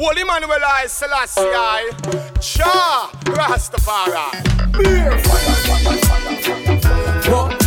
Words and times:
Holy 0.00 0.20
Emmanuel 0.20 0.60
I 0.64 0.86
Selassie 0.86 1.40
I 1.42 1.90
Jah 2.40 3.10
Rastafari. 3.34 4.30
Beer. 4.72 5.10
Fire, 5.10 5.40
fire, 5.66 5.82
fire, 5.82 6.38
fire, 6.38 6.80
fire. 6.80 7.22
Whoa, 7.32 7.57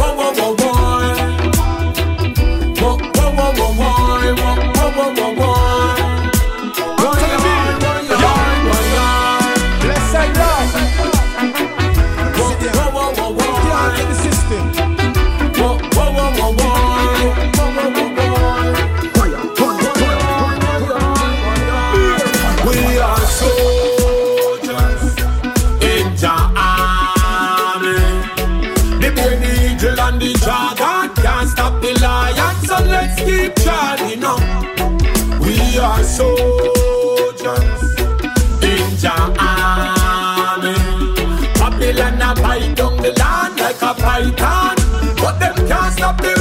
We 35.72 35.78
are 35.78 36.04
soldiers 36.04 37.48
in 38.62 38.98
army. 39.40 40.76
Babylon 41.56 42.22
a 42.22 42.36
bite 42.36 42.76
down 42.76 42.98
the 42.98 43.14
land 43.18 43.58
like 43.58 43.82
a 43.82 43.94
python, 43.94 44.76
but 45.16 45.40
them 45.40 45.56
can't 45.70 45.94
stop 45.94 46.18
the 46.18 46.41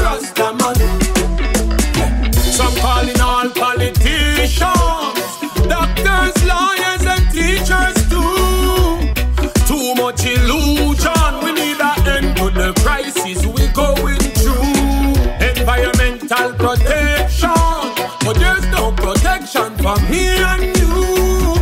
me 20.11 20.27
and 20.53 20.77
you. 20.79 21.55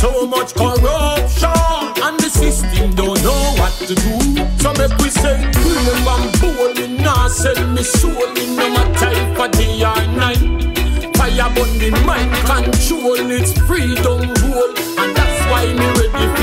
So 0.00 0.26
much 0.26 0.54
corruption, 0.54 1.50
and 2.04 2.18
the 2.18 2.30
system 2.30 2.94
don't 2.94 3.22
know 3.22 3.42
what 3.60 3.72
to 3.88 3.94
do. 3.94 4.16
So 4.58 4.72
make 4.74 4.96
we 4.98 5.10
say, 5.10 5.36
brave 5.52 6.08
and 6.14 6.40
bold, 6.40 6.78
we 6.78 6.88
nah 7.02 7.28
sell 7.28 7.60
me 7.68 7.82
soul 7.82 8.36
in 8.36 8.56
no 8.56 8.68
matter 8.70 9.10
if 9.12 9.38
a 9.38 9.48
day 9.48 9.82
or 9.84 10.02
night. 10.16 10.42
Fire 11.16 11.50
burn 11.54 11.72
the 11.78 11.90
mind 12.06 12.32
control, 12.46 13.30
it's 13.30 13.52
freedom 13.66 14.20
rule, 14.40 14.72
and 15.00 15.16
that's 15.16 15.40
why 15.50 15.66
me 15.66 15.86
ready 16.00 16.39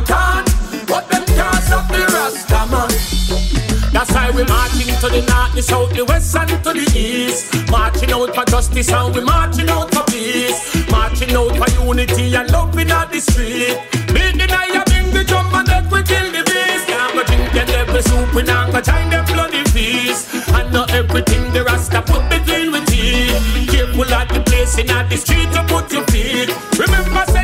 python, 0.00 0.44
but 0.86 1.08
them 1.10 1.24
can't 1.26 1.62
stop 1.64 1.88
the 1.88 2.00
Rasta 2.14 2.60
man. 2.70 3.92
That's 3.92 4.12
why 4.12 4.30
we 4.30 4.44
marching 4.44 4.94
to 5.00 5.08
the 5.08 5.22
north, 5.28 5.54
the 5.54 5.62
south, 5.62 5.92
the 5.92 6.04
west, 6.04 6.34
and 6.36 6.48
to 6.48 6.72
the 6.72 6.86
east. 6.96 7.70
Marching 7.70 8.12
out 8.12 8.34
for 8.34 8.44
justice 8.44 8.90
and 8.90 9.14
we 9.14 9.20
marching 9.20 9.68
out 9.68 9.92
for 9.94 10.04
peace. 10.04 10.58
Marching 10.90 11.36
out 11.36 11.56
for 11.56 11.70
unity 11.84 12.34
and 12.34 12.50
love 12.50 12.76
in 12.78 12.88
the 12.88 13.20
street. 13.20 13.76
Beat 14.14 14.38
the 14.40 14.46
night, 14.48 14.84
bring 14.86 15.10
the 15.12 15.24
drum 15.24 15.52
and 15.54 15.68
let 15.68 15.84
we 15.92 16.02
kill 16.02 16.28
the 16.32 16.42
beast. 16.48 16.88
Go 17.12 17.22
drink 17.24 17.52
your 17.54 17.66
devil 17.66 18.02
soup, 18.02 18.34
we 18.34 18.42
not 18.42 18.72
go 18.72 18.80
join 18.80 19.10
them 19.10 19.24
bloody 19.26 19.64
feast. 19.70 20.32
And 20.56 20.72
not 20.72 20.90
everything 20.92 21.52
the 21.52 21.64
Rasta 21.64 22.00
put 22.02 22.24
between 22.30 22.72
we 22.72 22.80
teeth. 22.86 23.68
Careful 23.68 24.14
at 24.14 24.28
the 24.28 24.40
place 24.40 24.78
in 24.78 24.86
the 24.86 25.16
street 25.16 25.52
to 25.52 25.62
put 25.68 25.92
your 25.92 26.04
feet. 26.06 26.48
Remember, 26.78 27.24
said 27.28 27.41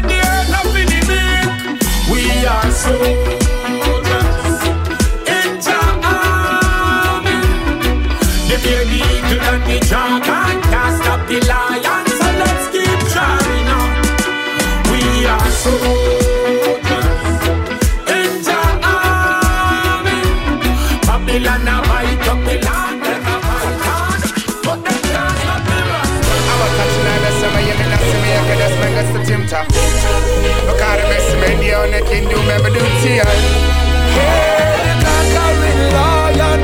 are 2.89 3.48
to 33.25 33.31
you. 33.31 33.69
Conquering 35.05 35.83
lion, 35.93 36.61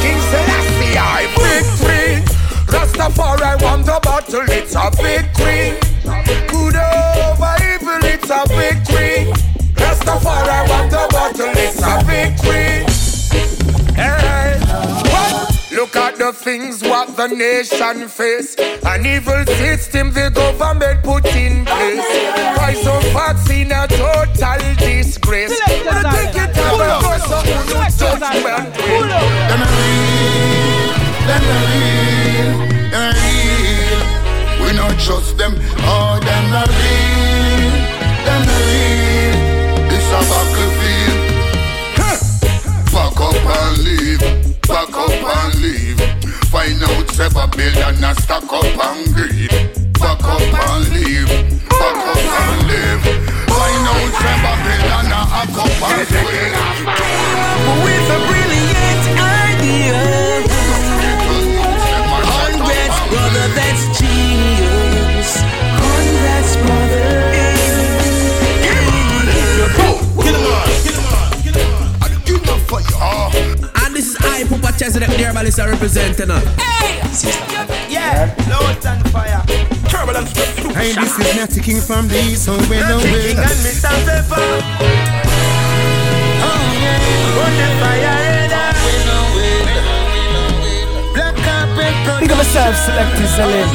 King 0.00 0.20
I 0.96 1.26
victory. 1.36 2.22
Rastafari 2.66 3.62
want 3.62 3.88
a 3.88 4.00
battle, 4.00 4.44
it's 4.48 4.74
a 4.74 4.90
victory. 5.02 5.79
The 16.30 16.36
things 16.36 16.82
what 16.82 17.16
the 17.16 17.26
nation 17.28 18.08
face. 18.08 18.54
An 18.84 19.06
evil 19.06 19.44
system 19.46 20.12
the 20.12 20.30
government 20.30 21.02
put 21.02 21.24
in 21.34 21.64
place. 21.64 22.06
Price 22.56 22.86
of 22.86 23.02
vaccine 23.12 23.72
a 23.72 23.86
total 23.88 24.74
disgrace. 24.76 25.58
But 25.84 26.06
think 26.14 26.36
it 26.36 26.54
are 76.20 76.26
representing. 76.26 76.30
uh. 76.30 77.66
Yeah, 77.88 78.34
Lord 78.50 78.84
and 78.84 79.10
fire. 79.10 79.42
Turbulence. 79.88 80.32
Hey, 80.76 80.92
this 80.94 81.18
is 81.18 81.36
Natty 81.36 81.60
King 81.60 81.80
from 81.80 82.08
the 82.08 82.18
East, 82.20 82.44
so 82.44 82.52
when 82.68 82.80
the 82.86 82.98
King 83.02 83.12
way 83.12 83.30
and 83.32 83.58
Mr. 83.64 83.88
Pepper. 84.04 84.40
Run 87.36 87.52
the 87.56 87.68
fire 87.80 88.16
radar. 88.20 88.72
Black 91.14 91.36
carpet. 91.40 91.94
Big 92.20 92.30
up 92.30 92.38
yourself, 92.38 92.76
Selector 92.76 93.26
Salim. 93.26 93.68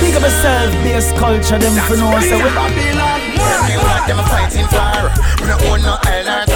Big 0.00 0.14
up 0.14 0.22
yourself, 0.22 0.72
bass 0.82 1.12
culture, 1.18 1.58
them 1.58 1.74
for 1.86 1.96
no 1.96 2.18
say 2.20 2.36
we're 2.36 2.54
Babylon. 2.54 3.20
You 3.70 3.78
like 3.78 4.06
them 4.06 4.18
fighting 4.26 4.66
fire. 4.68 5.09
We 5.40 5.46
don't 5.46 5.62
own 5.64 5.80
oh, 5.80 5.96
no 5.96 6.10
island. 6.10 6.50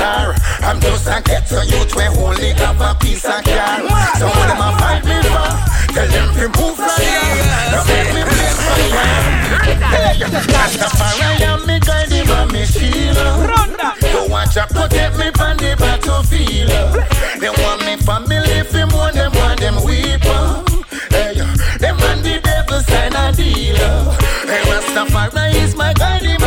I'm 0.60 0.80
just 0.80 1.06
a 1.08 1.20
ghetto 1.24 1.62
youth 1.62 1.94
we 1.96 2.04
only 2.20 2.52
have 2.60 2.80
a 2.80 2.94
piece 3.00 3.24
of 3.24 3.40
car. 3.44 3.80
So 4.20 4.26
what 4.28 4.48
them 4.48 4.60
a 4.60 4.68
fight 4.76 5.04
me 5.04 5.16
for? 5.24 5.48
Tell 5.92 6.08
them 6.08 6.28
to 6.36 6.44
move 6.60 6.76
from 6.76 6.92
here. 7.00 7.44
Don't 7.72 7.86
make 7.88 8.12
me 8.12 8.22
blame 8.28 8.58
fire. 8.60 9.44
Hey, 9.88 10.20
Rastafari 10.20 11.40
and 11.40 11.66
me 11.66 11.80
guide 11.80 12.12
him 12.12 12.28
and 12.28 12.52
me 12.52 12.64
shield. 12.64 13.16
Don't 14.00 14.30
want 14.30 14.52
to 14.52 14.66
protect 14.68 15.18
me 15.18 15.30
from 15.32 15.56
the 15.56 15.76
battlefield. 15.78 16.70
They 17.40 17.52
want 17.62 17.84
me 17.86 17.96
family, 17.96 18.64
him 18.68 18.88
want 18.92 19.14
them, 19.14 19.32
want 19.32 19.60
them 19.60 19.76
weeper. 19.84 20.64
Hey, 21.08 21.34
them 21.78 21.96
and 22.00 22.24
the 22.24 22.40
devil 22.42 22.80
sign 22.80 23.14
a 23.14 23.32
deal. 23.32 23.76
Hey, 24.44 24.60
Rastafari 24.68 25.54
is 25.62 25.74
my 25.74 25.92
guide 25.94 26.43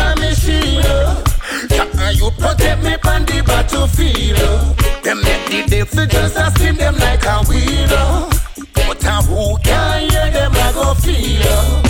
protect 2.30 2.82
me 2.82 2.96
from 3.02 3.24
the 3.24 3.42
battlefield. 3.46 4.76
Them 5.02 5.22
make 5.22 5.46
the 5.46 5.64
devil 5.68 6.06
just 6.06 6.36
a 6.36 6.50
spin 6.50 6.76
them 6.76 6.96
like 6.96 7.24
a 7.24 7.42
wheel. 7.48 8.30
But 8.74 9.02
who 9.24 9.58
can 9.58 10.10
hear 10.10 10.30
them 10.30 10.52
I 10.54 10.72
go 10.72 10.94
feel? 10.94 11.87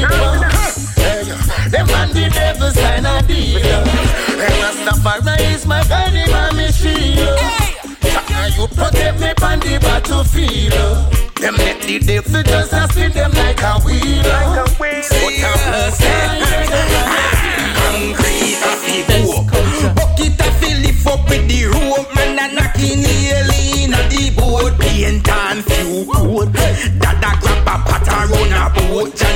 Weak. 0.00 0.52
Hey, 0.96 1.24
them 1.70 1.88
and 1.90 2.12
the 2.12 2.30
devil 2.32 2.70
sign 2.70 3.06
a 3.06 3.22
deal. 3.26 3.60
Hey, 3.60 4.60
Rastafari 4.62 5.54
is 5.54 5.66
my 5.66 5.82
shield. 6.70 7.38
Jah, 8.28 8.48
you 8.56 8.66
protect 8.68 9.20
me 9.20 9.32
from 9.38 9.60
the 9.60 9.78
battlefield. 9.80 11.12
Them 11.40 11.54
let 11.56 11.80
the 11.82 11.98
devil 11.98 12.42
just 12.42 12.72
a 12.72 12.88
spin 12.88 13.12
them 13.12 13.32
like 13.32 13.62
a 13.62 13.78
wheel. 13.80 14.22
But 14.22 14.65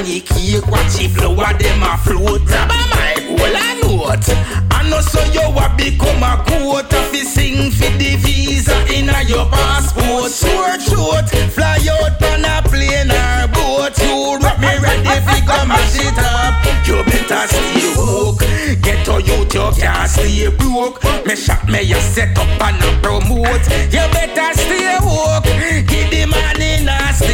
Johnny 0.00 0.20
cake 0.22 0.66
watch 0.66 0.96
it 0.96 1.10
flower 1.10 1.52
them 1.60 1.82
a 1.82 1.98
float 1.98 2.40
Grab 2.46 2.70
a 2.72 2.80
mic 2.96 3.20
a 3.36 3.74
note. 3.84 4.24
I 4.72 4.88
know 4.88 5.02
so 5.02 5.20
you 5.28 5.44
a 5.44 5.68
become 5.76 6.24
a 6.24 6.40
goat 6.48 6.90
A 6.90 7.00
fi 7.12 7.20
sing 7.20 7.70
fi 7.70 7.92
the 7.98 8.16
visa 8.16 8.72
in 8.88 9.10
a 9.10 9.20
your 9.28 9.44
passport. 9.50 10.30
Sore 10.30 10.78
throat 10.80 11.28
fly 11.52 11.76
out 11.92 12.16
on 12.32 12.44
a 12.48 12.62
plane 12.64 13.12
or 13.12 13.48
boat. 13.52 13.92
You 14.00 14.38
rap 14.40 14.58
me 14.58 14.72
ready 14.80 15.04
fi 15.04 15.44
go 15.44 15.66
mash 15.68 16.00
it 16.00 16.16
up. 16.16 16.64
You 16.88 17.04
better 17.04 17.44
stay 17.52 17.92
woke. 17.94 18.40
Get 18.80 19.04
to 19.04 19.20
youth 19.20 19.52
you 19.52 19.68
can't 19.76 20.08
stay 20.08 20.48
broke. 20.48 21.04
Me 21.26 21.36
shop 21.36 21.68
me 21.68 21.82
you 21.82 22.00
set 22.00 22.38
up 22.38 22.48
and 22.62 22.82
a 22.82 22.90
promote. 23.02 23.68
You 23.92 24.08
better 24.16 24.54
stay 24.58 24.79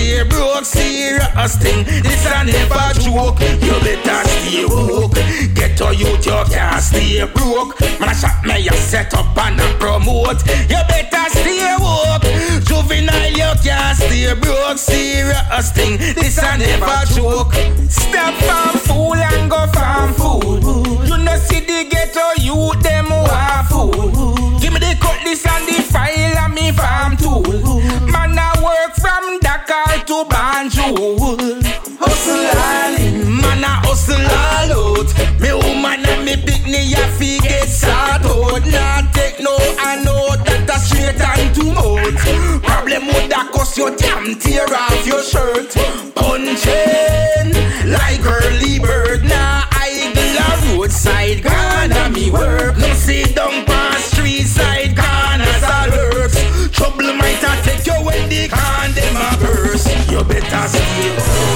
stay 0.07 0.23
broke 0.29 0.65
Serious 0.65 1.57
thing 1.57 1.85
this 1.85 2.27
a 2.27 2.45
never 2.45 2.93
joke. 3.01 3.41
You 3.63 3.77
better 3.81 4.29
stay 4.29 4.65
woke. 4.65 5.15
Get 5.55 5.77
to 5.79 5.95
youth 5.95 6.27
you 6.27 6.45
can't 6.51 6.83
stay 6.83 7.25
broke. 7.35 7.81
Man 8.01 8.15
shop 8.15 8.45
me 8.45 8.59
you 8.61 8.73
set 8.73 9.15
up 9.15 9.37
and 9.39 9.61
a 9.61 9.79
promote. 9.79 10.43
You 10.71 10.83
better 10.89 11.29
stay 11.31 11.77
woke. 11.79 12.23
Juvenile 12.65 13.31
you 13.31 13.53
can't 13.63 13.97
stay 13.97 14.35
broke. 14.35 14.79
Serious 14.79 15.73
thing 15.73 15.99
this 15.99 16.39
a 16.39 16.59
never 16.59 17.05
joke. 17.15 17.55
Step 17.89 18.35
from 18.35 18.76
damn 44.27 44.39
tear 44.39 44.67
off 44.75 45.07
your 45.07 45.23
shirt. 45.23 45.75
Punching 46.15 47.53
like 47.91 48.25
early 48.25 48.79
bird. 48.79 49.25
Nah 49.25 49.65
idle 49.73 50.19
a 50.19 50.79
roadside 50.79 51.43
Gonna 51.43 52.11
me 52.11 52.31
work. 52.31 52.77
No 52.77 52.93
sit 52.95 53.35
down 53.35 53.65
past 53.65 54.13
street 54.15 54.47
side 54.47 54.97
corners 54.97 55.93
works 55.93 56.71
Trouble 56.71 57.13
might 57.15 57.41
take 57.63 57.87
you 57.87 57.95
when 58.05 58.29
the 58.29 58.49
can 58.49 58.93
them 58.95 59.17
a 59.17 59.37
burst. 59.39 60.11
You 60.11 60.25
better 60.25 60.69
stay 60.69 61.56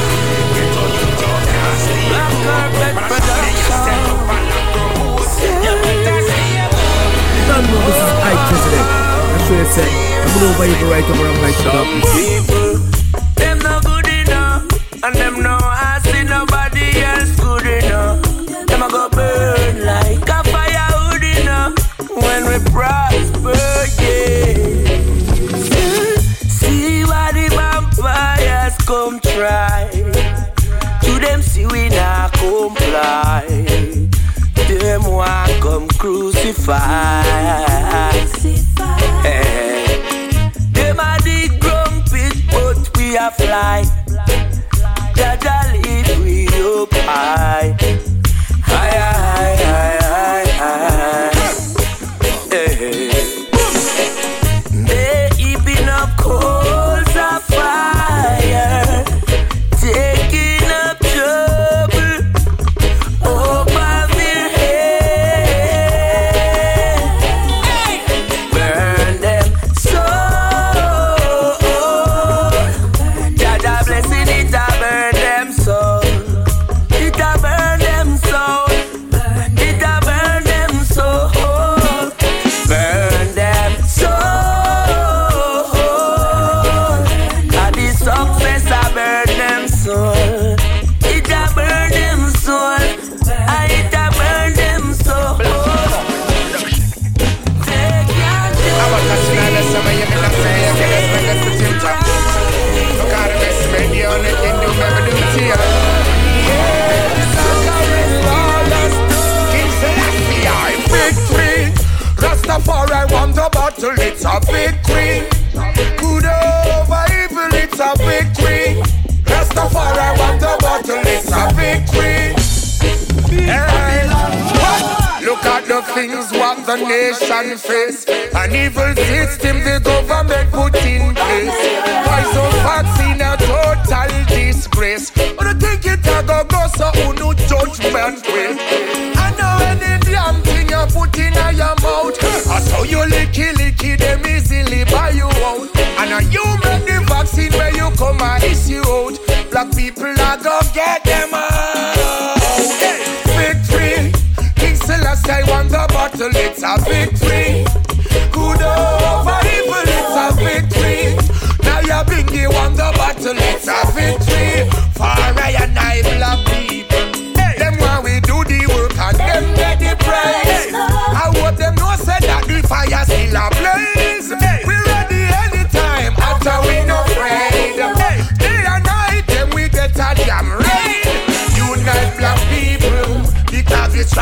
gonna 10.35 10.47
over 10.51 10.67
you 10.67 10.91
right 10.91 11.05
over 11.05 11.27
and 11.27 11.39
right 11.43 11.55
to 11.55 11.69
the 11.77 11.85
people, 12.15 12.71
them 13.35 13.59
no 13.59 13.81
good 13.81 14.09
enough, 14.09 14.63
and 15.05 15.15
them 15.17 15.43
no 15.43 15.59
I 15.61 16.01
nobody 16.31 17.01
else 17.03 17.35
good 17.41 17.67
enough. 17.67 18.23
Them 18.69 18.83
a 18.83 18.89
go 18.89 19.09
burn 19.11 19.85
like 19.85 20.29
a 20.29 20.45
firewood 20.53 21.25
enough 21.25 21.75
when 22.23 22.41
we 22.49 22.59
prosper, 22.71 23.59
yeah. 24.01 24.99
See 26.59 27.05
what 27.05 27.35
the 27.35 27.49
vampires 27.51 28.77
come 28.87 29.19
try. 29.21 29.89
To 31.03 31.13
them 31.19 31.43
see 31.43 31.67
we 31.67 31.89
not 31.89 32.33
comply. 32.33 33.47
Them 34.69 35.03
want 35.05 35.53
come 35.61 35.89
crucify. 35.89 36.81
We 43.51 44.00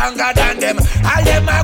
stronger 0.09 0.33
than 0.33 0.59
them. 0.59 0.77
All 1.05 1.23
them 1.23 1.49
are 1.49 1.58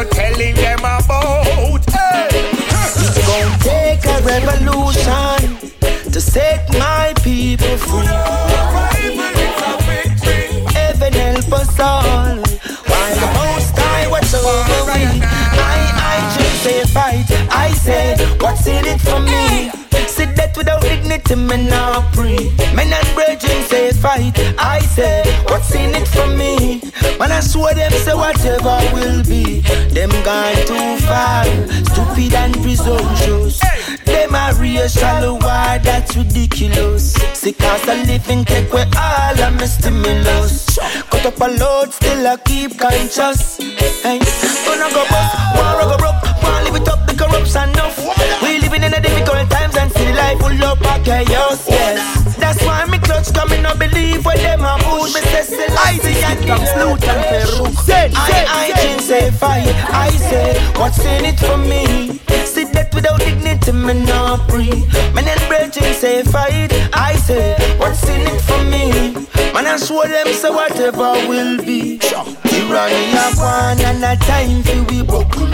you're 0.00 0.10
telling 0.10 0.54
them 0.54 0.78
about. 0.78 1.44
Hey. 1.90 2.28
It's 2.32 3.26
gonna 3.26 3.58
take 3.60 4.04
a 4.06 4.22
revolution 4.24 5.70
to 6.12 6.20
set 6.20 6.68
my 6.78 7.12
people 7.22 7.76
free. 7.76 8.06
Heaven 10.72 11.12
help 11.12 11.52
us 11.52 11.80
all. 11.80 12.36
While 12.90 13.14
the 13.20 13.28
most 13.38 13.76
high 13.76 14.08
watch 14.08 14.32
over 14.34 14.84
we. 14.88 15.02
I, 15.68 15.80
I 16.12 16.36
just 16.36 16.62
say 16.62 16.82
fight. 16.84 17.26
I 17.50 17.72
say, 17.72 18.16
what's 18.40 18.66
in 18.66 18.84
it 18.86 19.00
for 19.00 19.20
me? 19.20 19.70
Sit 20.06 20.34
that 20.36 20.56
without 20.56 20.82
dignity, 20.82 21.34
me 21.34 21.68
not 21.68 22.14
free. 22.14 22.52
Men 22.74 22.92
and 22.92 23.14
brethren 23.14 23.62
say 23.64 23.92
fight. 23.92 24.32
I 24.58 24.80
say, 24.80 25.22
what's 25.48 25.74
in 25.74 25.94
it 25.94 26.08
for 26.08 26.26
me? 26.26 26.59
When 27.20 27.32
I 27.32 27.40
swear 27.40 27.74
them 27.74 27.92
say 27.92 28.14
whatever 28.14 28.80
will 28.94 29.22
be. 29.24 29.60
Them 29.92 30.08
gone 30.24 30.56
too 30.64 30.96
far, 31.04 31.44
stupid 31.92 32.32
and 32.32 32.54
presumptuous. 32.62 33.60
Them 34.06 34.34
a 34.34 34.54
real 34.58 34.88
shallow 34.88 35.32
war, 35.32 35.76
that's 35.84 36.16
ridiculous. 36.16 37.12
See, 37.34 37.52
cause 37.52 37.86
a 37.88 37.96
living 38.06 38.46
take 38.46 38.72
away 38.72 38.88
all 38.96 39.38
of 39.38 39.52
my 39.52 39.66
stimulus. 39.66 40.78
Cut 41.10 41.26
up 41.26 41.40
a 41.42 41.48
load, 41.60 41.92
still 41.92 42.26
I 42.26 42.38
keep 42.38 42.78
conscious. 42.78 43.58
Hey, 44.00 44.18
gonna 44.64 44.88
go 44.88 45.04
bust, 45.12 45.36
wanna 45.60 45.84
go 45.92 45.98
broke, 45.98 46.24
wanna 46.42 46.70
live 46.70 46.80
it 46.80 46.88
up 46.88 47.06
the 47.06 47.12
corruption 47.12 47.68
enough. 47.68 48.00
We 48.42 48.60
living 48.60 48.82
in 48.82 48.94
a 48.94 49.00
difficult 49.00 49.50
times 49.50 49.76
and 49.76 49.92
see 49.92 50.10
life 50.14 50.38
full 50.38 50.64
of 50.64 51.04
chaos. 51.04 51.68
Yes, 51.68 52.19
that's 52.50 52.64
why 52.64 52.84
me 52.86 52.98
clutch 52.98 53.32
coming, 53.32 53.62
no 53.62 53.74
believe 53.76 54.24
what 54.24 54.36
them 54.38 54.64
a 54.64 54.76
push. 54.82 55.14
Me 55.14 55.20
say 55.20 55.42
Selassie 55.42 56.18
and 56.24 56.38
King 56.40 56.66
Snoot 56.66 57.04
and 57.06 57.22
Peru. 57.30 57.64
I, 57.94 58.72
I, 58.74 58.82
Jim 58.82 58.98
say 58.98 59.30
fight. 59.30 59.74
I 59.90 60.10
say, 60.10 60.58
what's 60.74 60.98
in 60.98 61.24
it 61.24 61.38
for 61.38 61.56
me? 61.56 62.18
Sit 62.44 62.72
that 62.72 62.92
without 62.92 63.20
dignity, 63.20 63.72
me 63.72 63.94
not 64.04 64.50
free. 64.50 64.84
Man 65.14 65.28
and 65.28 65.40
brethren 65.46 65.94
say 65.94 66.24
fight. 66.24 66.72
I 66.92 67.14
say, 67.16 67.54
what's 67.78 68.02
in 68.08 68.20
it 68.26 68.40
for 68.42 68.62
me? 68.64 69.14
Man, 69.54 69.66
I 69.66 69.76
show 69.76 70.02
them 70.02 70.26
say 70.34 70.50
whatever 70.50 71.12
will 71.28 71.58
be. 71.58 71.98
Tyranny 71.98 73.12
a 73.14 73.30
one 73.38 73.80
and 73.80 74.02
a 74.02 74.16
time 74.24 74.62
for 74.64 74.82
we 74.90 75.02
buckle 75.02 75.50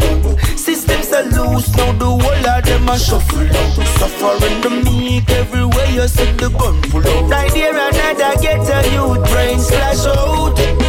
Systems 0.87 1.13
are 1.13 1.25
loose, 1.25 1.77
now 1.77 1.93
the 1.93 2.05
whole 2.07 2.47
of 2.47 2.65
them 2.65 2.89
a 2.89 2.99
shuffle 2.99 3.41
up. 3.41 3.87
Suffering 3.99 4.61
the 4.61 4.71
meek 4.85 5.29
everywhere 5.31 5.91
you 5.91 6.07
see 6.07 6.31
the 6.33 6.49
gun 6.51 6.81
pull 6.83 7.07
out. 7.07 7.31
Right 7.31 7.53
here 7.53 7.73
another 7.73 8.41
get 8.41 8.61
a 8.61 8.89
youth 8.93 9.29
brain 9.31 9.59
splash 9.59 10.07
out. 10.07 10.86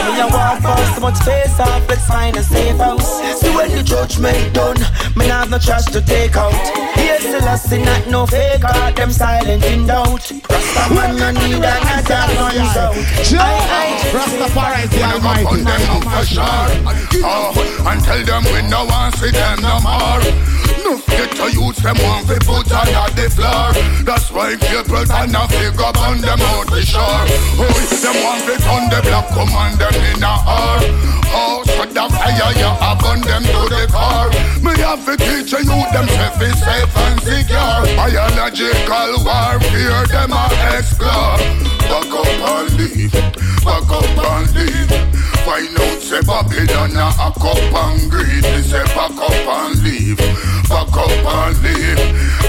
So 0.00 0.12
me 0.12 0.20
a 0.20 0.26
walk 0.28 0.62
fast, 0.62 1.00
much 1.00 1.18
face 1.24 1.60
off, 1.60 1.86
let's 1.86 2.06
find 2.06 2.34
a 2.34 2.42
safe 2.42 2.78
house. 2.78 3.20
See 3.38 3.54
when 3.54 3.70
the 3.70 3.82
judgment 3.82 4.54
done, 4.54 4.80
me 5.14 5.28
not 5.28 5.40
have 5.40 5.50
no 5.50 5.58
trash 5.58 5.84
to 5.92 6.00
take 6.00 6.36
out. 6.36 6.54
Here's 6.96 7.24
the 7.24 7.40
last 7.44 7.70
not 7.70 8.08
no 8.08 8.24
fake 8.24 8.64
out, 8.64 8.96
them 8.96 9.12
silent 9.12 9.62
in 9.64 9.86
doubt. 9.86 10.32
Rasta 10.48 10.94
man 10.94 11.16
no 11.16 11.30
need 11.32 11.60
another 11.60 12.24
guns 12.32 12.76
out. 12.80 12.96
Rastafari 14.16 14.84
is 14.84 14.90
the 14.90 15.02
Almighty. 15.04 15.44
On 15.46 15.64
them 15.64 15.82
up 15.92 16.04
for 16.08 16.24
sure. 16.24 16.68
Oh, 17.22 17.52
and 17.86 18.00
tell 18.02 18.24
them 18.24 18.44
we 18.54 18.62
no 18.68 18.86
want 18.86 19.14
see 19.16 19.30
them 19.30 19.60
no 19.60 19.80
more. 19.84 20.24
No 20.80 20.96
get 21.12 21.30
to 21.36 21.46
use 21.52 21.76
them 21.84 21.96
one 22.00 22.24
fi 22.24 22.38
put 22.40 22.72
on 22.72 22.88
at 22.88 23.12
the 23.12 23.28
floor. 23.28 23.72
That's 24.08 24.32
why 24.32 24.56
people 24.56 25.04
turn 25.04 25.36
a 25.36 25.44
figure 25.48 25.92
on 25.92 26.24
them 26.24 26.40
out 26.40 26.66
the 26.72 26.80
shore. 26.80 27.28
Oh, 27.60 27.68
them 28.00 28.16
want 28.24 28.42
fi 28.48 28.56
turn 28.64 28.88
the 28.88 29.00
black 29.04 29.28
command 29.28 29.78
them 29.92 30.16
in 30.16 30.22
a 30.22 30.26
hour. 30.26 30.80
Oh, 31.32 31.62
so 31.66 31.84
the 31.84 32.04
fire 32.14 32.52
you 32.58 32.70
have 32.82 33.04
on 33.04 33.20
them 33.20 33.42
to 33.42 33.68
the 33.68 33.86
car. 33.90 34.28
Me 34.62 34.72
have 34.82 35.04
to 35.06 35.16
teach 35.16 35.52
you 35.52 35.64
them 35.64 36.08
safe 36.08 36.42
is 36.42 36.58
safe 36.60 36.96
and 36.96 37.20
secure. 37.20 37.82
Biological 37.96 39.24
warfare 39.24 40.06
them 40.06 40.32
a 40.32 40.44
explore. 40.78 41.38
Back 41.90 42.12
up 42.14 42.26
and 42.26 42.72
leave, 42.78 43.12
back 43.64 43.90
up 43.90 44.04
and 44.04 44.54
leave. 44.54 45.29
Find 45.50 45.80
out 45.80 46.00
say 46.00 46.20
Babylon 46.22 46.94
a 46.94 47.10
a 47.10 47.28
cup 47.34 47.58
and 47.58 48.08
greed. 48.08 48.44
Me 48.54 48.62
say 48.62 48.84
back 48.94 49.18
up 49.18 49.34
and 49.34 49.82
leave, 49.82 50.16
back 50.70 50.94
up 50.94 51.10
and 51.10 51.58
leave. 51.58 51.98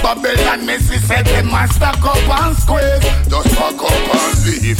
Babylon 0.04 0.64
me 0.64 0.78
see 0.78 0.98
say 0.98 1.20
them 1.24 1.50
a 1.50 1.66
stack 1.66 1.98
up 1.98 2.16
and 2.30 2.56
squeeze. 2.56 3.02
Just 3.26 3.58
back 3.58 3.82
up 3.82 4.14
and 4.14 4.46
leave, 4.46 4.78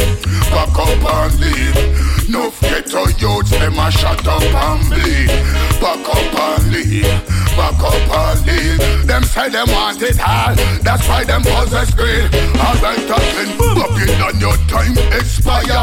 back 0.54 0.78
up 0.78 1.02
and 1.02 1.40
leave. 1.40 2.30
No 2.30 2.52
ghetto 2.60 3.10
youths 3.18 3.50
them 3.50 3.76
a 3.80 3.90
shut 3.90 4.24
up 4.28 4.40
and 4.40 4.88
bleed. 4.88 5.26
Back 5.82 6.06
up 6.06 6.34
and 6.46 6.70
leave, 6.70 7.02
back 7.58 7.82
up 7.82 8.06
and 8.06 8.46
leave. 8.46 9.06
Them 9.08 9.24
say 9.24 9.48
them 9.48 9.66
want 9.72 10.00
it 10.00 10.20
all, 10.20 10.54
that's 10.86 11.08
why 11.08 11.24
them 11.24 11.42
possess 11.42 11.92
greed. 11.92 12.30
Alright, 12.54 13.02
talking, 13.10 13.50
Babylon 13.58 14.38
your 14.38 14.56
time 14.70 14.96
expire. 15.10 15.82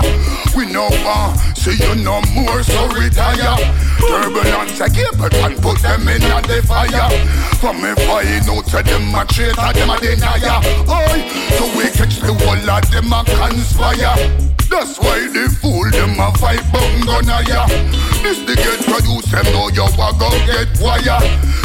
We 0.55 0.65
no 0.71 0.87
want 1.05 1.37
uh, 1.37 1.53
see 1.53 1.75
you 1.75 1.95
no 1.95 2.21
more, 2.33 2.63
so 2.63 2.87
retire. 2.89 3.57
Turbulence 3.99 4.79
a 4.79 4.89
cable 4.89 5.29
and 5.43 5.57
put 5.61 5.79
them 5.81 6.07
in 6.07 6.21
the 6.21 6.63
fire. 6.65 7.09
From 7.59 7.81
me 7.81 7.93
find 8.05 8.49
out 8.49 8.65
to 8.67 8.83
them 8.83 9.15
a 9.15 9.25
traitor, 9.25 9.73
them 9.73 9.89
a 9.89 9.99
denier. 9.99 10.59
Oi, 10.87 11.19
so 11.57 11.65
we 11.77 11.89
catch 11.91 12.19
the 12.19 12.33
whole 12.33 12.69
of 12.69 12.91
them 12.91 13.13
a 13.13 13.23
conspire. 13.25 14.49
That's 14.69 14.99
why 14.99 15.27
the 15.33 15.49
fool 15.59 15.89
them 15.89 16.19
a 16.19 16.31
fight 16.37 16.61
bung 16.71 17.01
gun 17.01 17.25
ya. 17.47 17.65
This 18.21 18.37
the 18.45 18.55
get 18.55 18.79
produce 18.85 19.25
them 19.31 19.45
know 19.51 19.67
you 19.69 19.83
a 19.85 20.09
go 20.13 20.29
get 20.45 20.69
wire. 20.79 21.17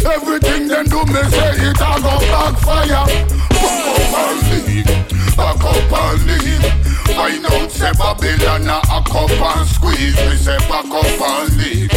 Everything 0.08 0.68
them 0.68 0.86
do 0.86 1.04
me 1.12 1.22
say 1.28 1.52
it 1.68 1.76
a 1.76 1.92
go 2.00 2.16
backfire. 2.32 3.04
Back 3.52 3.86
up 3.86 4.14
and 4.24 4.66
leave, 4.66 5.36
back 5.36 5.64
up 5.64 5.92
and 5.92 6.26
leave. 6.26 6.83
Find 7.14 7.46
out 7.46 7.70
say 7.70 7.92
Babylon 7.92 8.68
a 8.68 9.00
cup 9.06 9.30
and 9.30 9.68
squeeze. 9.68 10.16
Me 10.16 10.34
say 10.36 10.58
back 10.68 10.90
up 10.90 11.06
and 11.06 11.56
leave, 11.56 11.88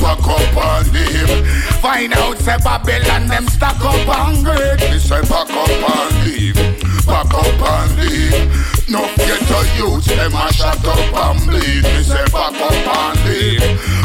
back 0.00 0.26
up 0.26 0.56
and 0.56 0.92
leave. 0.92 1.46
Find 1.82 2.12
out 2.14 2.38
say 2.38 2.56
Babylon 2.64 3.28
them 3.28 3.46
stack 3.48 3.80
up 3.84 4.08
and 4.08 4.44
great. 4.44 4.80
Me 4.90 4.98
say 4.98 5.20
back 5.28 5.50
up 5.50 5.68
and 5.68 6.24
leave, 6.24 6.56
back 7.04 7.32
up 7.34 7.60
and 7.60 7.98
leave. 8.00 8.88
No 8.88 9.02
get 9.16 9.50
a 9.50 9.60
youth, 9.76 10.06
them 10.06 10.32
a 10.34 10.52
shut 10.52 10.84
up 10.84 11.14
and 11.14 11.46
bleed. 11.46 11.84
Me 11.84 12.02
say 12.02 12.24
back 12.32 12.56
up 12.56 12.72
and 12.72 13.24
leave, 13.28 13.60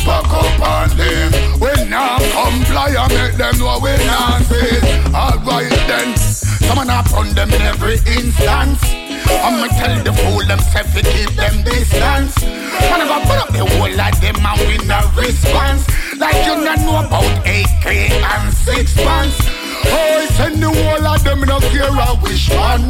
back 0.06 0.28
up 0.28 0.60
and 0.60 0.92
leave. 1.00 1.62
We 1.62 1.90
now 1.90 2.20
comply 2.36 2.94
and 2.98 3.14
make 3.14 3.38
them 3.38 3.58
know 3.58 3.80
we 3.82 3.96
not 4.06 4.44
fail. 4.44 5.16
Alright 5.16 5.70
then, 5.88 6.18
someone 6.18 6.90
up 6.90 7.12
on 7.14 7.34
them 7.34 7.54
in 7.54 7.62
every 7.62 8.00
instance. 8.06 8.97
I'ma 9.30 9.68
tell 9.80 10.04
the 10.04 10.14
fool 10.14 10.44
themself 10.46 10.88
to 10.94 11.02
keep 11.04 11.32
them 11.36 11.64
distance. 11.64 12.36
Man, 12.44 13.02
I 13.02 13.20
put 13.26 13.38
up 13.38 13.50
the 13.52 13.66
whole 13.66 14.00
of 14.00 14.16
them 14.22 14.38
and 14.40 14.60
win 14.68 14.92
a 14.92 15.00
response. 15.16 15.88
Like 16.18 16.40
you 16.46 16.56
not 16.64 16.80
know 16.82 17.00
about 17.06 17.46
AK 17.46 17.86
and 17.86 18.54
six 18.54 18.94
pants. 18.96 19.38
Oh, 19.86 20.20
I 20.20 20.26
send 20.38 20.62
the 20.62 20.70
whole 20.70 21.08
of 21.08 21.24
them 21.24 21.44
a 21.44 21.60
care 21.72 21.94
a 21.94 22.20
wish 22.22 22.50
one. 22.50 22.90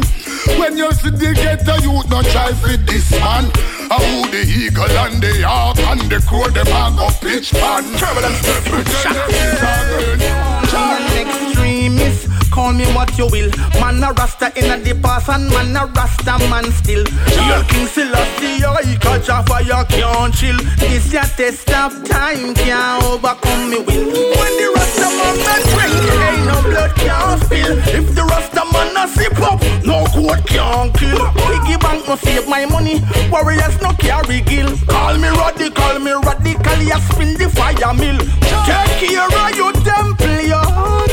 When 0.58 0.78
you 0.78 0.90
see 0.92 1.10
the 1.10 1.34
ghetto 1.34 1.76
youth, 1.82 2.08
no 2.08 2.22
try 2.22 2.52
fit 2.52 2.86
this 2.86 3.10
man. 3.12 3.50
I 3.90 3.96
who 4.04 4.30
the 4.30 4.42
eagle 4.46 4.84
and 4.84 5.22
the 5.22 5.42
hawk 5.42 5.78
and 5.78 6.00
the 6.10 6.20
crow, 6.26 6.48
them 6.48 6.66
a 6.68 6.90
go 6.96 7.08
pitch 7.20 7.52
man. 7.54 7.84
Travel 7.96 8.24
and 8.24 8.36
step, 8.36 8.64
extremist. 11.18 12.17
Call 12.58 12.72
me 12.72 12.84
what 12.90 13.16
you 13.16 13.28
will. 13.30 13.50
Man 13.78 14.02
a 14.02 14.10
rasta 14.18 14.50
in 14.58 14.66
a 14.66 14.76
the 14.82 14.92
past 14.98 15.28
and 15.28 15.46
man 15.54 15.76
a 15.78 15.86
rasta 15.94 16.34
man 16.50 16.66
still. 16.74 17.06
Real 17.06 17.62
King 17.70 17.86
Selassie, 17.86 18.66
I 18.66 18.98
catch 18.98 19.30
a 19.30 19.46
fire 19.46 19.86
can't 19.86 20.34
chill. 20.34 20.58
This 20.82 21.06
your 21.12 21.22
test 21.38 21.70
of 21.70 21.94
time 22.02 22.54
can't 22.58 22.98
overcome 23.04 23.70
me 23.70 23.78
will. 23.78 24.10
When 24.10 24.52
the 24.58 24.74
rasta 24.74 25.06
man 25.06 25.38
a 25.38 25.54
drink, 25.70 26.02
ain't 26.18 26.46
no 26.50 26.58
blood 26.66 26.92
can't 26.98 27.38
spill. 27.46 27.78
If 27.94 28.06
the 28.16 28.24
rasta 28.26 28.66
man 28.74 28.90
a 28.98 29.06
sip 29.06 29.38
up, 29.38 29.62
no 29.86 30.02
court 30.10 30.42
can't 30.50 30.90
kill. 30.98 31.30
Piggy 31.46 31.78
bank 31.78 32.08
no 32.08 32.16
save 32.16 32.48
my 32.48 32.66
money. 32.66 32.98
Warriors 33.30 33.78
no 33.80 33.94
carry 34.02 34.40
gill. 34.42 34.74
Call 34.90 35.14
me 35.14 35.30
radical, 35.30 36.00
me 36.02 36.10
radical, 36.26 36.82
ya 36.82 36.98
spin 37.06 37.38
the 37.38 37.46
fire 37.54 37.94
mill. 37.94 38.18
Take 38.66 39.14
care 39.14 39.30
of 39.30 39.54
your 39.54 39.72
temple, 39.86 40.42
your 40.42 40.66
heart 40.74 41.08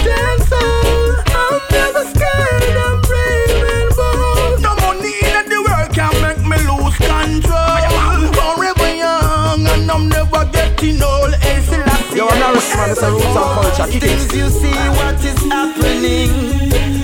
Things 13.99 14.33
you 14.35 14.49
see 14.49 14.73
what 14.97 15.23
is 15.23 15.39
happening. 15.49 16.29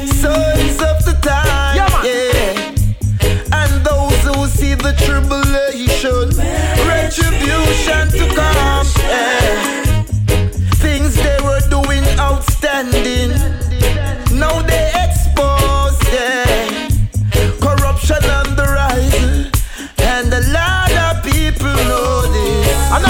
Signs 0.08 0.82
of 0.82 1.06
the 1.06 1.18
time. 1.22 1.76
Yeah, 1.78 2.04
yeah. 2.04 2.76
And 3.54 3.86
those 3.86 4.22
who 4.24 4.46
see 4.48 4.74
the 4.76 4.92
tribulation, 5.06 6.30
retribution 6.86 8.10
to 8.12 8.36
come. 8.36 8.88
Yeah. 9.08 10.04
Things 10.76 11.16
they 11.16 11.40
were 11.42 11.62
doing 11.70 12.04
outstanding. 12.20 13.71
Now 14.42 14.62
they 14.64 14.92
expose, 15.06 15.98
yeah. 16.12 16.90
Corruption 17.62 18.24
on 18.38 18.48
the 18.58 18.66
rise. 18.78 19.52
And 20.12 20.34
a 20.34 20.42
lot 20.58 20.92
of 21.06 21.24
people 21.24 21.74
know 21.90 22.26
this. 22.34 22.92
I'm 22.92 23.04
no 23.04 23.10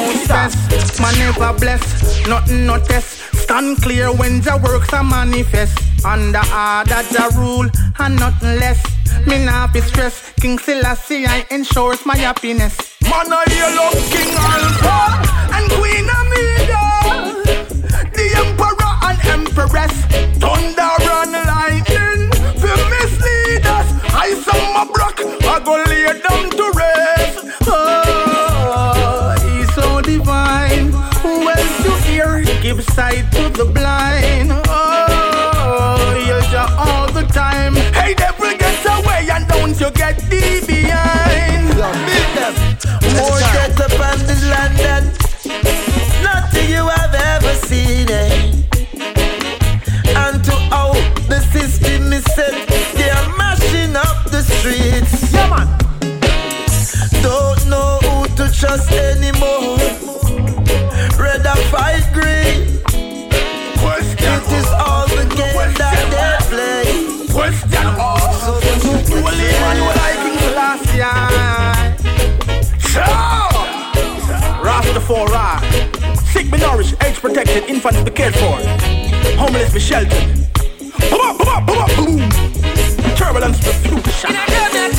Norris. 0.00 0.24
stress, 0.24 1.00
man 1.00 1.14
never 1.18 1.52
bless, 1.58 2.26
nothing 2.26 2.64
no 2.66 2.78
test. 2.78 3.20
Stand 3.42 3.82
clear 3.82 4.10
when 4.12 4.40
the 4.40 4.56
works 4.64 4.92
are 4.94 5.04
manifest. 5.04 5.78
Under 6.04 6.44
order 6.64 7.02
the 7.14 7.24
rule 7.36 7.68
and 7.98 8.16
nothing 8.18 8.58
less. 8.58 8.80
Me 9.26 9.44
not 9.44 9.72
be 9.74 9.80
stress. 9.82 10.32
King 10.40 10.58
Selassie 10.58 11.26
I 11.26 11.46
ensures 11.50 12.04
my 12.06 12.16
happiness. 12.16 12.74
Man 13.02 13.30
a 13.30 13.40
yellow 13.54 13.90
King 14.12 14.34
Alpha 14.54 14.98
and 15.56 15.70
Queen 15.70 16.08
Amida. 16.08 16.91
Empress. 19.26 19.92
Thunder 20.42 20.94
and 21.22 21.32
lightning. 21.32 22.30
For 22.60 22.76
mislead 22.92 23.66
us. 23.66 23.88
I 24.14 24.34
saw 24.44 24.58
my 24.72 24.84
block. 24.92 25.20
I 25.20 25.60
go 25.64 25.74
lay 25.90 26.06
down 26.20 26.50
to 26.50 26.72
rest. 26.76 27.38
Oh, 27.66 29.34
he's 29.44 29.72
so 29.74 30.00
divine. 30.00 30.92
Who 31.22 31.48
else 31.48 31.76
to 31.84 31.92
hear? 32.08 32.42
Give 32.62 32.82
sight 32.94 33.30
to 33.32 33.48
the 33.50 33.64
blind. 33.64 34.52
Ah, 34.66 35.96
oh, 35.98 36.14
he'll 36.14 36.42
you 36.50 36.66
all 36.78 37.06
the 37.12 37.24
time. 37.32 37.74
Hey, 37.92 38.14
devil, 38.14 38.52
get 38.58 38.84
away 38.86 39.28
and 39.30 39.46
don't 39.48 39.78
you 39.80 39.90
get 39.92 40.18
deep 40.30 40.71
trust 58.72 58.92
anymore. 58.92 59.76
Rather 61.18 61.56
fight 61.70 62.08
green. 62.12 62.80
It 64.24 64.52
is 64.52 64.68
all 64.68 65.06
the 65.08 65.24
game 65.36 65.74
that 65.76 65.98
they 66.12 66.36
play. 66.48 66.84
Question 67.32 67.86
all. 68.00 68.32
So 68.32 68.52
the 68.60 68.72
people 68.80 69.28
Only 69.28 69.52
man 69.60 69.76
who 69.76 69.84
like 70.00 70.18
King 70.24 70.38
Selassie. 70.46 71.04
So, 72.92 73.04
Rastafari. 74.64 75.46
Sick 76.32 76.46
be 76.50 76.56
nourished, 76.58 76.94
age 77.04 77.16
protected, 77.16 77.64
infants 77.64 78.00
be 78.02 78.10
cared 78.10 78.34
for. 78.34 78.56
Homeless 79.36 79.72
be 79.74 79.80
sheltered. 79.80 80.48
Boom, 81.10 81.20
up, 81.20 81.36
boom, 81.38 81.66
boom, 81.66 81.86
boom. 81.96 82.30
Turbulence 83.16 83.58
be 83.58 83.72
flew. 83.82 84.91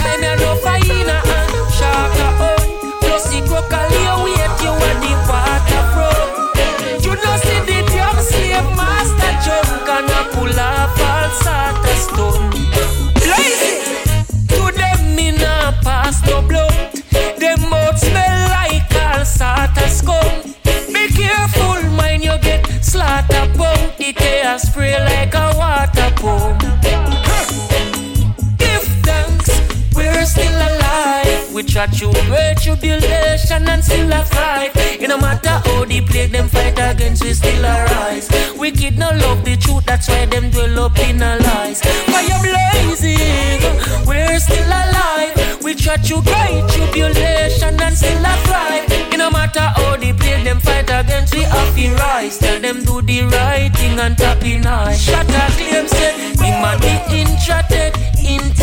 We 31.74 31.80
try 31.80 31.88
to 31.88 32.14
great 32.28 32.58
tribulation 32.58 33.68
and 33.68 33.84
still 33.84 34.14
a 34.14 34.24
fight. 34.26 34.74
It 34.76 35.08
no 35.08 35.18
matter 35.18 35.50
how 35.50 35.86
the 35.86 36.02
plague 36.02 36.32
them 36.32 36.48
fight 36.48 36.78
against, 36.78 37.24
we 37.24 37.34
still 37.34 37.66
arise. 37.66 38.30
Wicked 38.56 39.00
no 39.00 39.10
love 39.10 39.44
the 39.44 39.58
truth, 39.58 39.84
that's 39.84 40.08
why 40.08 40.28
them 40.28 40.52
dwell 40.52 40.86
up 40.86 41.00
in 41.00 41.20
a 41.20 41.40
lies. 41.40 41.82
Fire 41.82 42.40
blazing, 42.46 43.66
we're 44.06 44.40
still 44.40 44.68
alive. 44.68 45.64
We 45.64 45.74
try 45.74 45.98
to 45.98 46.22
great 46.22 46.70
tribulation 46.70 47.82
and 47.82 47.98
still 47.98 48.22
a 48.22 48.34
thrive. 48.46 48.86
It 49.12 49.18
no 49.18 49.32
matter 49.32 49.62
how 49.62 49.98
the 49.98 50.14
plague 50.14 50.44
them 50.44 50.60
fight 50.60 50.92
against, 50.94 51.34
we 51.34 51.42
have 51.42 51.76
to 51.76 51.90
rise. 51.96 52.38
Tell 52.38 52.62
them 52.62 52.84
do 52.84 53.02
the 53.02 53.24
right 53.24 53.74
thing 53.74 54.00
and 54.00 54.16
tap 54.16 54.44
in 54.44 54.68
eye. 54.68 54.94
Shatter 54.94 55.52
claim 55.58 55.88
say, 55.88 56.14
him 56.38 56.64
a 56.64 56.78
the 56.78 56.94
intricate, 57.18 57.98
intimate. 58.20 58.63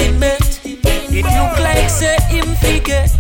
It 1.21 1.27
look 1.37 1.59
like 1.61 1.91
say 1.91 2.17
him 2.29 2.47
forget. 2.57 3.11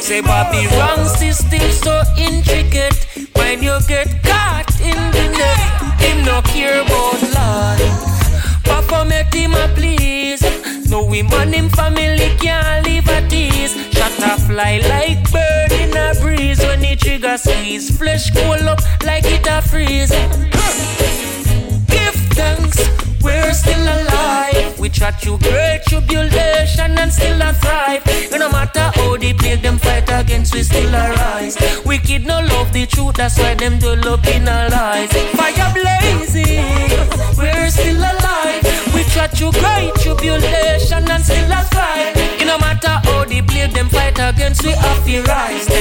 Say 0.00 0.22
Bobby 0.22 0.66
wrong 0.78 1.06
system 1.06 1.60
so 1.70 2.02
intricate. 2.16 2.96
When 3.36 3.62
you 3.62 3.76
get 3.86 4.08
caught 4.22 4.72
in 4.80 4.96
the 5.12 5.26
net, 5.36 6.00
him 6.00 6.24
no 6.24 6.40
care 6.40 6.80
about 6.80 7.20
life. 7.36 8.64
Papa 8.64 9.04
make 9.04 9.34
him 9.34 9.52
a 9.52 9.68
please. 9.76 10.40
No 10.88 11.06
him 11.10 11.30
and 11.34 11.54
him 11.54 11.68
family 11.68 12.34
can't 12.40 12.86
live 12.86 13.08
at 13.10 13.30
ease. 13.30 13.74
Shut 13.92 14.16
a 14.22 14.40
fly 14.40 14.80
like 14.88 15.30
bird 15.30 15.72
in 15.72 15.94
a 15.94 16.14
breeze. 16.18 16.60
when 16.60 16.80
the 16.80 16.96
trigger 16.96 17.36
squeeze. 17.36 17.94
Flesh 17.98 18.30
cool 18.30 18.68
up 18.70 18.80
like 19.04 19.26
it 19.26 19.46
a 19.46 19.60
freeze. 19.60 20.12
Give 21.92 22.16
thanks, 22.32 22.78
we're 23.24 23.52
still 23.52 23.82
alive. 23.82 24.78
We 24.78 24.90
chat 24.90 25.24
you 25.24 25.38
great 25.38 25.82
tribulation 25.88 26.98
and 26.98 27.12
still 27.12 27.40
a 27.40 27.52
thrive. 27.54 28.04
no 28.30 28.50
matter 28.50 28.90
how 28.94 29.16
they 29.16 29.32
plague 29.32 29.62
them 29.62 29.78
fight 29.78 30.08
against, 30.08 30.54
we 30.54 30.62
still 30.62 30.94
arise. 30.94 31.56
Wicked 31.86 32.26
no 32.26 32.40
love 32.40 32.72
the 32.72 32.86
truth, 32.86 33.16
that's 33.16 33.38
why 33.38 33.54
them 33.54 33.78
do 33.78 33.90
look 33.94 34.26
in 34.26 34.46
our 34.46 34.68
lies. 34.68 35.10
Fire 35.38 35.72
blazing, 35.72 36.90
we're 37.38 37.70
still 37.70 37.96
alive. 37.96 38.62
We 38.94 39.02
chat 39.04 39.40
you 39.40 39.50
great 39.52 39.94
tribulation 39.96 41.10
and 41.10 41.24
still 41.24 41.52
a 41.52 41.62
thrive. 41.72 42.46
no 42.46 42.58
matter 42.58 43.00
how 43.04 43.24
they 43.24 43.40
plague 43.42 43.72
them 43.72 43.88
fight 43.88 44.18
against, 44.18 44.62
we 44.62 44.72
have 44.72 45.04
to 45.06 45.22
rise. 45.22 45.73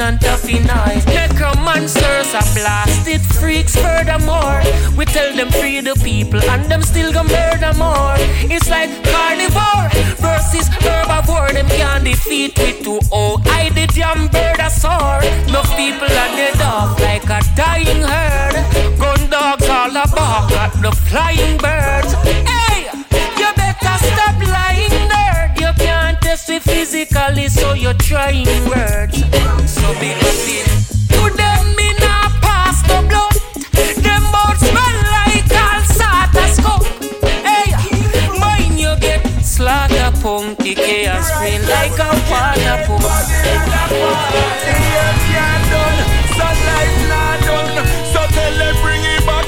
And 0.00 0.20
toughen 0.20 0.68
eyes. 0.70 1.04
Necromancers 1.06 2.34
are 2.34 2.48
blasted 2.54 3.20
freaks 3.20 3.74
furthermore. 3.74 4.62
We 4.96 5.04
tell 5.04 5.34
them 5.34 5.50
free 5.50 5.80
the 5.80 5.94
people 6.02 6.42
and 6.50 6.64
them 6.70 6.82
still 6.82 7.12
go 7.12 7.22
murder 7.24 7.72
more. 7.76 8.16
It's 8.52 8.68
like 8.68 8.90
carnivore 9.04 9.88
versus 10.18 10.68
herbivore. 10.68 11.52
Them 11.52 11.68
can't 11.68 12.04
defeat 12.04 12.58
with 12.58 12.82
two 12.84 13.00
oh 13.12 13.42
I 13.46 13.70
the 13.70 13.86
damn 13.88 14.28
bird 14.28 14.60
a 14.60 14.70
soar. 14.70 15.20
No 15.52 15.62
people 15.76 16.10
are 16.22 16.32
dead 16.36 16.60
off 16.62 17.00
like 17.00 17.24
a 17.24 17.40
dying 17.56 18.02
herd. 18.02 18.56
Gun 18.98 19.30
dogs 19.30 19.68
all 19.68 19.90
about 19.90 20.52
at 20.52 20.72
the 20.82 20.92
flying 21.08 21.56
birds. 21.58 22.12
Hey, 22.46 22.90
you 23.40 23.48
better 23.56 23.96
stop 24.04 24.36
lying. 24.46 25.07
Test 26.28 26.50
me 26.50 26.58
physically, 26.58 27.48
so 27.48 27.72
you're 27.72 27.94
trying 27.94 28.44
words. 28.68 29.16
So 29.64 29.88
be 29.98 30.12
it. 30.12 30.68
To 31.08 31.22
them, 31.34 31.74
me 31.74 31.88
not 32.04 32.32
pass 32.44 32.82
the 32.82 33.00
blood. 33.08 33.32
Them 34.04 34.22
both 34.28 34.60
smell 34.60 34.96
like 35.08 35.48
all 35.56 35.80
sort 35.88 36.36
of 36.36 36.50
scope. 36.52 36.84
Hey, 37.48 37.72
mine 38.38 38.76
you 38.76 38.94
get 39.00 39.24
slaughter 39.40 40.12
punky 40.20 40.74
chaos 40.74 41.32
spray 41.32 41.60
like 41.64 41.96
a 41.96 42.12
water 42.28 42.76
pump. 42.84 43.08
Sunlight 46.36 46.92
not 47.08 47.40
done, 47.40 47.86
so 48.12 48.20
tell 48.36 48.52
them 48.52 48.76
bring 48.82 49.02
it 49.02 49.24
back. 49.24 49.47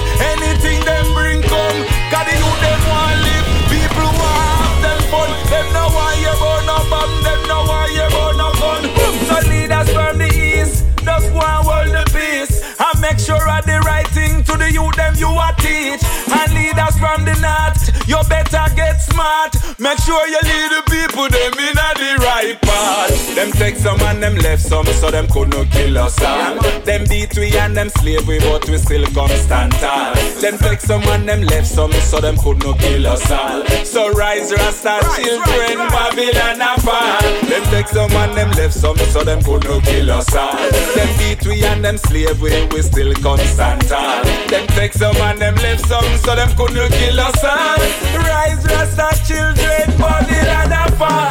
Them 14.97 15.15
you 15.17 15.29
are 15.29 15.50
teach. 15.71 16.03
And 16.35 16.51
leaders 16.55 16.97
from 16.99 17.25
the 17.25 17.37
north, 17.39 17.83
you 18.09 18.19
better 18.29 18.67
get 18.75 18.99
smart. 19.01 19.55
Make 19.79 19.99
sure 20.05 20.27
you 20.29 20.41
lead 20.43 20.71
the 20.77 20.83
people 20.91 21.29
them 21.31 21.55
in 21.57 21.75
the 21.75 22.13
right 22.21 22.61
path. 22.61 23.35
Them 23.35 23.51
take 23.53 23.77
some 23.77 24.01
and 24.01 24.23
them 24.23 24.37
left 24.37 24.63
some, 24.63 24.87
so 24.87 25.11
them 25.11 25.27
could 25.29 25.51
not 25.51 25.71
kill 25.71 25.97
us 25.99 26.21
all. 26.23 26.61
Them 26.83 27.05
beat 27.09 27.37
we 27.39 27.57
and 27.57 27.77
them 27.77 27.89
slave 27.89 28.27
we, 28.27 28.39
but 28.41 28.69
we 28.69 28.79
still 28.79 29.07
come 29.15 29.31
stand 29.31 29.73
tall. 29.73 30.15
Them 30.41 30.59
take 30.59 30.81
some 30.81 31.03
and 31.15 31.29
them 31.29 31.43
left 31.43 31.67
some, 31.67 31.93
so 31.93 32.21
them 32.21 32.37
could 32.37 32.59
not 32.65 32.79
kill 32.79 33.07
us 33.07 33.31
all. 33.31 33.65
So 33.85 34.11
rise, 34.13 34.53
Rasta 34.53 35.01
children, 35.17 35.79
Babylon 35.89 36.61
and 36.61 36.83
fall. 36.83 37.21
Them 37.49 37.65
take 37.73 37.89
some 37.89 38.13
and 38.13 38.37
them 38.37 38.51
left 38.53 38.75
some, 38.75 38.99
so 39.13 39.23
them 39.25 39.43
could 39.43 39.65
not 39.65 39.83
kill 39.85 40.11
us 40.11 40.35
all. 40.35 40.57
Them 40.97 41.09
beat 41.19 41.47
we 41.47 41.65
and 41.65 41.85
them 41.85 41.97
slave 41.97 42.41
we, 42.41 42.67
we 42.69 42.83
still 42.83 43.15
come 43.15 43.39
stand 43.39 43.87
tall. 43.89 44.25
Them 44.49 44.67
take 44.77 44.93
some 44.93 45.17
and 45.17 45.41
them 45.41 45.55
left 45.63 45.87
some, 45.87 46.05
so 46.19 46.35
them 46.35 46.51
could 46.57 46.75
not 46.75 46.91
kill 46.91 47.21
us 47.21 47.45
all. 47.45 47.81
Rise, 48.25 48.65
Rasta 48.65 49.09
children, 49.27 49.87
Babylon 50.01 50.73
and 50.73 50.95
fall. 50.97 51.29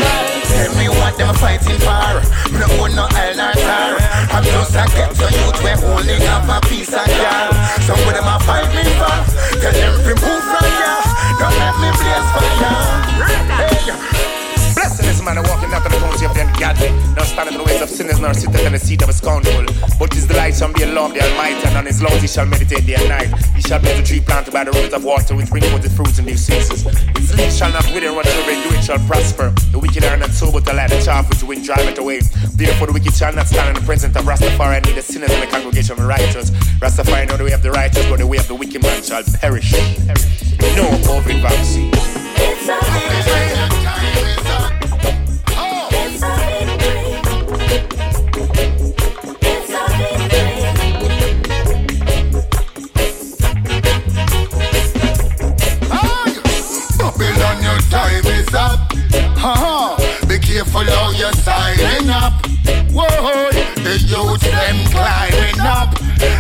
Tell 0.50 0.72
me 0.78 0.90
what 0.90 1.18
them 1.18 1.34
fighting 1.36 1.80
for. 1.82 2.22
Me 2.52 2.60
no 2.60 2.68
own 2.82 2.96
no 2.96 3.06
L 3.06 3.34
nor 3.36 3.54
star. 3.54 3.98
I'm 4.34 4.44
just 4.44 4.76
a 4.76 4.86
get 4.94 5.12
to 5.18 5.28
youth 5.30 5.60
we 5.64 5.72
holding 5.82 6.24
up 6.30 6.48
a 6.50 6.58
piece 6.68 6.94
of 6.94 7.06
jar. 7.06 7.50
Some 7.86 8.00
of 8.00 8.14
them 8.14 8.28
a 8.28 8.38
fight 8.46 8.70
me 8.74 8.84
for. 8.98 9.18
Tell 9.62 9.74
them 9.74 9.94
to 10.06 10.14
move 10.18 10.44
from 10.46 10.68
here. 10.78 11.02
Don't 11.40 11.56
let 11.58 11.76
me 11.82 11.90
blaze 11.98 12.30
fire. 12.34 13.10
Hey. 13.60 14.20
Blessing 14.76 15.06
this 15.06 15.22
man 15.22 15.42
walking 15.44 15.69
the 16.00 16.08
country 16.08 16.26
of 16.28 16.34
the 16.34 16.48
ungodly. 16.48 16.90
Not 17.16 17.28
standing 17.28 17.56
in 17.56 17.60
the 17.60 17.66
ways 17.66 17.82
of 17.82 17.90
sinners, 17.90 18.20
nor 18.20 18.34
sitteth 18.34 18.66
in 18.66 18.74
the 18.74 18.80
seat 18.80 19.02
of 19.02 19.10
a 19.10 19.14
scoundrel. 19.14 19.66
But 20.00 20.14
his 20.14 20.28
delight 20.28 20.56
shall 20.56 20.72
be 20.72 20.84
a 20.84 20.88
the 20.88 20.96
Almighty, 20.96 21.68
and 21.68 21.78
on 21.78 21.86
his 21.86 22.02
laws 22.02 22.22
he 22.22 22.28
shall 22.28 22.46
meditate 22.46 22.86
day 22.86 22.96
and 22.96 23.10
night. 23.10 23.30
He 23.56 23.62
shall 23.62 23.80
be 23.80 23.92
the 23.94 24.04
tree 24.04 24.20
planted 24.20 24.54
by 24.54 24.64
the 24.64 24.72
rivers 24.72 24.94
of 24.94 25.04
water, 25.04 25.36
which 25.36 25.50
bring 25.50 25.64
forth 25.64 25.86
its 25.86 25.96
fruits 25.96 26.20
in 26.20 26.26
due 26.26 26.38
seasons. 26.38 26.84
His 27.18 27.36
leaf 27.36 27.54
shall 27.54 27.72
not 27.72 27.86
wither, 27.94 28.14
whatsoever 28.14 28.52
he 28.52 28.64
do 28.64 28.76
it 28.76 28.84
shall 28.84 29.00
prosper. 29.08 29.54
The 29.72 29.80
wicked 29.80 30.04
are 30.06 30.18
not 30.18 30.32
so, 30.32 30.52
but 30.52 30.66
the 30.66 30.74
light 30.74 30.90
the 30.90 31.02
chaff 31.02 31.30
which 31.30 31.44
wind 31.44 31.64
drive 31.64 31.88
it 31.88 31.98
away. 31.98 32.22
Therefore 32.56 32.88
the 32.88 32.94
wicked 32.94 33.14
shall 33.14 33.34
not 33.34 33.48
stand 33.48 33.76
in 33.76 33.82
the 33.82 33.86
presence 33.86 34.16
of 34.16 34.26
Rastafari, 34.26 34.86
neither 34.86 35.02
sinners 35.02 35.32
in 35.32 35.40
the 35.40 35.48
congregation 35.48 35.94
of 35.94 36.00
the 36.00 36.08
righteous. 36.08 36.52
Rastafari 36.80 37.28
know 37.28 37.38
the 37.38 37.46
way 37.46 37.54
of 37.54 37.64
the 37.64 37.72
righteous, 37.72 38.06
but 38.10 38.20
the 38.20 38.28
way 38.28 38.38
of 38.38 38.48
the 38.48 38.56
wicked 38.56 38.82
man 38.82 39.04
shall 39.04 39.24
perish. 39.24 39.74
No 40.76 40.86
COVID 41.08 41.42
vaccine. 41.42 41.92
It's 42.42 42.70
a 42.70 44.79
careful 60.60 60.84
how 60.84 61.12
you're 61.12 61.32
signing 61.32 62.10
up. 62.10 62.34
Whoa, 62.92 63.50
the 63.80 63.96
youth 64.12 64.42
them 64.42 64.78
climbing 64.92 65.60
up. 65.62 65.96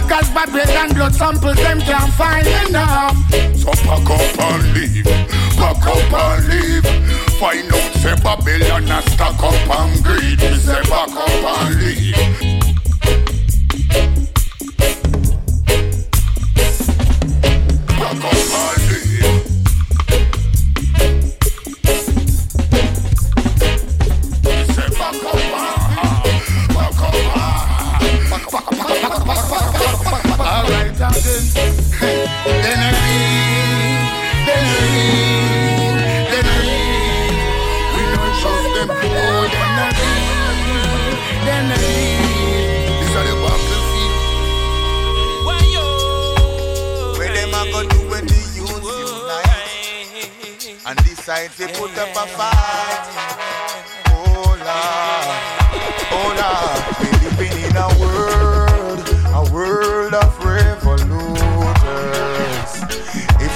Cause 0.09 0.29
Babylon 0.31 0.93
blood 0.93 1.15
samples 1.15 1.55
them 1.55 1.79
can't 1.79 2.13
find 2.13 2.45
enough. 2.67 3.15
So 3.55 3.71
pack 3.87 4.09
up 4.09 4.39
and 4.39 4.73
leave, 4.73 5.05
pack 5.55 5.85
up 5.87 6.13
and 6.13 6.47
leave. 6.49 6.85
Find 7.39 7.71
out 7.73 7.93
say 8.01 8.15
Babylon 8.21 8.91
a 8.91 9.01
stack 9.09 9.41
up 9.41 9.79
and 9.79 10.03
greed. 10.03 10.39
Me 10.41 10.57
say 10.57 10.81
pack 10.83 11.15
up 11.15 11.29
and 11.55 11.75
leave. 11.79 12.15
Pack 17.87 18.23
up 18.25 18.33
and 18.33 18.81
leave. 18.81 18.88
And 50.85 50.97
decide 51.05 51.51
to 51.57 51.67
put 51.77 51.95
up 51.99 52.09
a 52.15 52.25
fight 52.35 53.38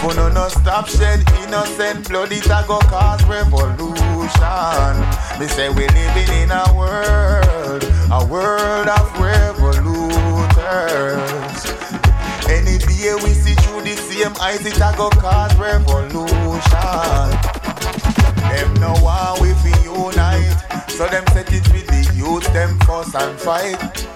We 0.08 0.14
no 0.16 0.28
no 0.30 0.48
stop 0.50 0.88
shed 0.88 1.24
innocent 1.44 2.10
blood 2.10 2.32
It 2.32 2.46
a 2.46 2.64
go 2.68 2.80
cause 2.80 3.24
revolution 3.26 4.96
Me 5.40 5.48
say 5.48 5.70
we 5.70 5.88
living 5.88 6.32
in 6.42 6.52
a 6.52 6.66
world, 6.76 7.84
a 8.12 8.26
world 8.26 8.88
of 8.90 9.20
revoluters 9.20 10.44
any 12.50 12.78
day 12.78 13.14
we 13.24 13.32
see 13.34 13.56
through 13.56 13.82
the 13.82 13.96
same 13.96 14.34
eyes, 14.40 14.66
it 14.66 14.76
a 14.76 14.94
go 14.96 15.10
cause 15.10 15.56
revolution. 15.56 16.28
Them 18.50 18.74
no 18.76 18.94
want 19.02 19.42
we 19.42 19.54
fi 19.54 19.74
unite, 19.84 20.90
so 20.90 21.08
them 21.08 21.26
set 21.28 21.52
it 21.52 21.68
with 21.74 21.88
the 21.88 22.14
youth, 22.16 22.46
them 22.54 22.78
fuss 22.82 23.16
and 23.16 23.40
fight. 23.40 24.08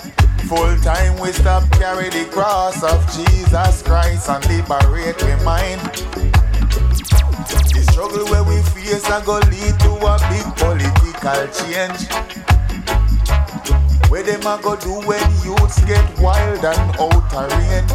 Full 0.47 0.77
time 0.77 1.19
we 1.19 1.33
stop 1.33 1.69
carry 1.71 2.07
the 2.07 2.23
cross 2.31 2.81
of 2.81 3.03
Jesus 3.11 3.81
Christ 3.81 4.29
and 4.29 4.41
liberate 4.47 5.21
we 5.21 5.35
mind. 5.43 5.81
The 7.75 7.83
struggle 7.91 8.25
where 8.27 8.45
we 8.45 8.61
face 8.71 9.03
a 9.09 9.21
go 9.25 9.39
lead 9.51 9.75
to 9.83 9.91
a 10.07 10.15
big 10.31 10.47
political 10.55 11.47
change. 11.51 12.07
Where 14.09 14.23
them 14.23 14.47
a 14.47 14.57
go 14.63 14.77
do 14.77 15.05
when 15.05 15.19
youths 15.43 15.83
get 15.83 16.07
wild 16.17 16.63
and 16.63 16.95
out 16.95 17.33
of 17.35 17.51
range? 17.51 17.91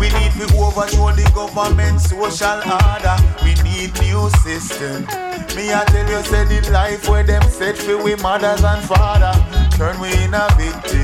We 0.00 0.10
need 0.10 0.32
to 0.34 0.50
overthrow 0.58 1.14
the 1.14 1.30
government 1.32 2.00
social 2.00 2.58
order. 2.66 3.16
We 3.46 3.54
need 3.62 3.94
new 4.02 4.28
system. 4.42 5.06
Me 5.54 5.72
I 5.72 5.84
tell 5.86 6.10
you, 6.10 6.20
say 6.24 6.44
the 6.46 6.68
life 6.72 7.08
where 7.08 7.22
them 7.22 7.48
set 7.48 7.78
for 7.78 8.02
we 8.02 8.16
mothers 8.16 8.64
and 8.64 8.82
father 8.82 9.64
turn 9.76 10.00
we 10.00 10.08
in 10.22 10.34
a 10.34 10.48
victim. 10.56 11.03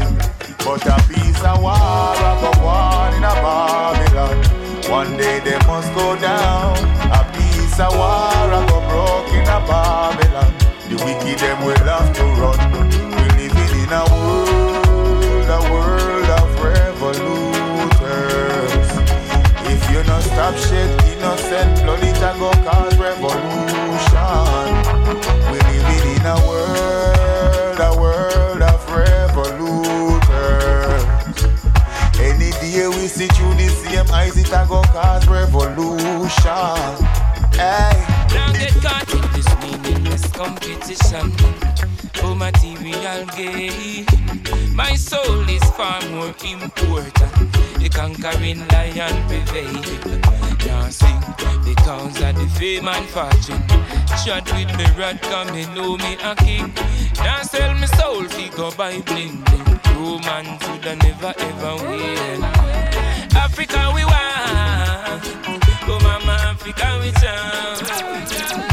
But 0.64 0.86
a 0.86 0.96
piece 1.08 1.42
of 1.42 1.62
war, 1.62 1.72
a 1.72 2.32
go 2.40 2.50
war 2.62 3.08
in 3.16 3.24
a 3.24 3.34
Babylon. 3.42 4.36
One 4.90 5.16
day 5.16 5.40
they 5.40 5.58
must 5.66 5.92
go 5.94 6.16
down. 6.20 6.76
A 7.10 7.24
piece 7.32 7.80
of 7.80 7.92
war, 7.96 8.52
a 8.52 8.60
go 8.68 8.80
broke 8.88 9.32
in 9.32 9.48
a 9.48 9.60
Babylon. 9.66 10.52
The 10.88 10.96
wicked 11.04 11.38
them 11.38 11.64
will 11.64 11.76
have 11.76 12.12
to 12.16 12.24
run. 12.40 12.58
We 13.16 13.24
living 13.38 13.74
in 13.82 13.92
a 13.92 14.04
world, 14.12 15.48
a 15.48 15.60
world 15.72 16.30
of 16.38 16.48
revoluters. 16.62 17.90
If 19.72 19.80
you 19.90 20.00
not 20.04 20.22
stop 20.22 20.54
shed 20.56 20.90
innocent 21.06 21.82
blood, 21.82 22.02
it 22.02 22.16
a 22.18 22.32
go 22.38 22.50
cause 22.64 22.96
revolution. 22.98 24.59
It 34.50 34.56
a 34.56 34.66
go 34.68 34.82
cause 34.82 35.26
revolution. 35.28 36.28
Hey. 37.54 38.06
Now 38.34 38.52
get 38.52 38.74
caught 38.82 39.12
in 39.14 39.24
this 39.32 39.48
meaningless 39.62 40.26
competition 40.32 41.30
for 42.14 42.34
material 42.34 43.26
gain. 43.36 44.06
My 44.74 44.94
soul 44.94 45.48
is 45.48 45.62
far 45.72 46.00
more 46.10 46.34
important. 46.44 47.32
The 47.78 47.88
conquering 47.92 48.66
lion 48.68 49.16
prevail. 49.28 49.82
Now 50.66 50.88
sing 50.90 51.20
because 51.64 52.20
of 52.20 52.34
the 52.34 52.48
fame 52.58 52.88
and 52.88 53.06
fortune. 53.06 53.62
Shot 54.24 54.46
with 54.52 54.70
me 54.76 54.86
rod, 54.98 55.20
come 55.22 55.52
me 55.54 55.66
know 55.74 55.96
me 55.96 56.16
a 56.22 56.34
king. 56.34 56.72
Now 57.16 57.42
sell 57.42 57.74
me 57.74 57.86
soul, 57.86 58.24
figure 58.24 58.70
by 58.76 59.00
bling 59.00 59.42
bling. 59.42 59.80
Romance 59.96 60.68
would 60.68 60.86
I 60.86 60.94
never 60.94 61.34
ever 61.36 61.74
win. 61.86 62.42
Africa 63.34 63.92
we 63.94 64.04
want. 64.04 64.29
We 66.62 66.72
chant. 67.12 67.80
Holding 67.80 68.69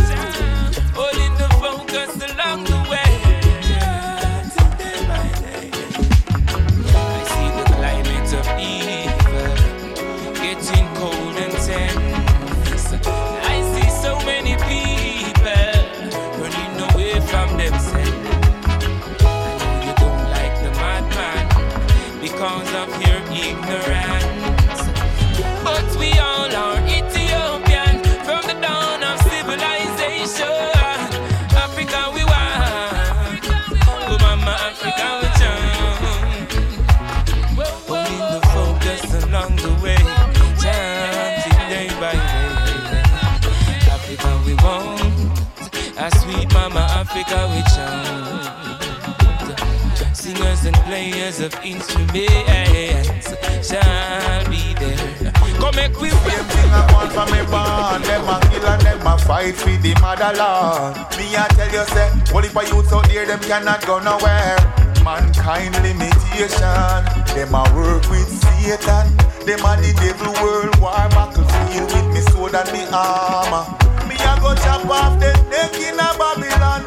players 51.28 51.40
of 51.42 51.66
instruments 51.66 53.28
shall 53.68 54.50
be 54.50 54.74
there. 54.80 55.32
Come 55.60 55.76
make 55.76 56.00
we 56.00 56.10
Same 56.10 56.46
thing 56.46 56.72
I 56.72 56.88
want 56.94 57.12
from 57.12 57.32
me 57.32 57.44
born. 57.52 58.02
Them 58.04 58.30
a 58.30 58.40
kill 58.48 58.66
and 58.66 58.82
them 58.82 59.08
a 59.08 59.18
fight 59.18 59.56
for 59.56 59.70
the 59.70 59.94
motherland. 60.00 60.96
Me 61.18 61.36
I 61.36 61.48
tell 61.52 61.72
you 61.72 61.84
say, 61.92 62.08
only 62.34 62.50
for 62.50 62.64
youths 62.64 62.94
out 62.94 63.08
there, 63.10 63.26
them 63.26 63.40
cannot 63.42 63.86
go 63.86 64.00
nowhere. 64.00 64.58
Mankind 65.04 65.76
limitation. 65.84 67.04
Them 67.36 67.56
a 67.56 67.64
work 67.76 68.08
with 68.10 68.30
Satan. 68.30 69.12
Them 69.44 69.66
a 69.68 69.76
the 69.84 69.92
devil 70.00 70.32
world 70.44 70.80
war 70.80 71.08
battlefield 71.12 71.92
with 71.92 72.08
me 72.14 72.22
sword 72.32 72.56
and 72.56 72.72
me 72.72 72.88
armor. 72.94 73.68
Me 74.08 74.16
a 74.16 74.32
go 74.40 74.56
chop 74.56 74.86
off 74.88 75.20
them 75.20 75.36
neck 75.50 75.76
in 75.76 76.00
a 76.00 76.08
Babylon. 76.16 76.84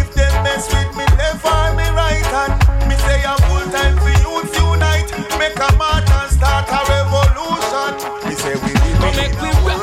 If 0.00 0.14
them 0.14 0.32
mess 0.44 0.68
with 0.72 0.96
me 0.96 1.04
left 1.16 1.44
or 1.44 1.76
me 1.76 1.84
right 1.92 2.24
hand, 2.32 2.61
time 3.72 3.96
for 3.96 4.12
youths 4.20 4.54
unite. 4.58 5.08
Make 5.40 5.56
a 5.56 5.70
march 5.80 6.08
and 6.10 6.30
start 6.30 6.68
a 6.68 6.80
revolution. 6.92 7.92
Me 8.28 8.34
say 8.36 8.54
we 8.60 8.72
live 8.84 9.00
in 9.08 9.16
make 9.16 9.32
a 9.40 9.52
world, 9.64 9.80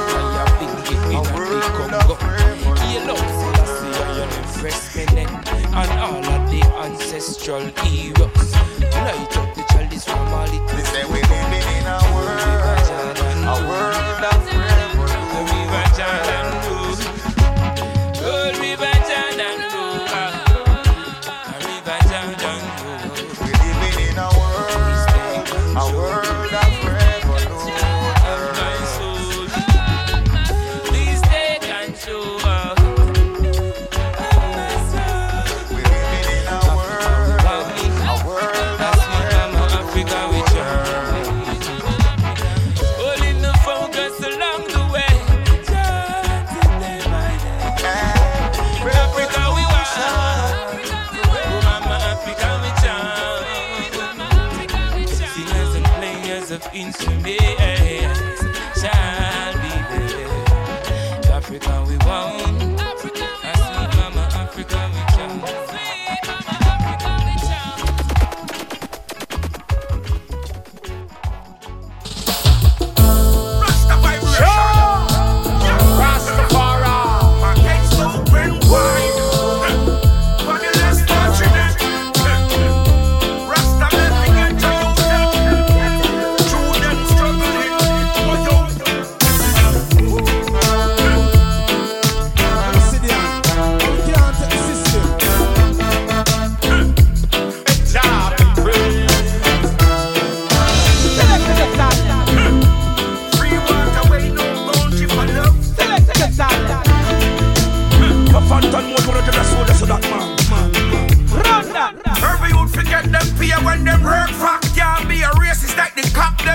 a 1.10 1.10
we 1.10 1.15
world 1.34 1.93
of 1.93 2.08
go. 2.08 2.15
revolution. 2.21 2.78
Hail 2.78 3.10
up, 3.10 3.17
Selassie, 3.17 3.93
Iron 4.06 4.30
Empress 4.30 4.82
Menen, 4.95 5.32
and 5.73 5.91
all 6.06 6.25
of 6.36 6.43
the 6.52 6.62
ancestral 6.86 7.65
heroes. 7.84 8.52
Light 8.93 9.38
up 9.38 9.48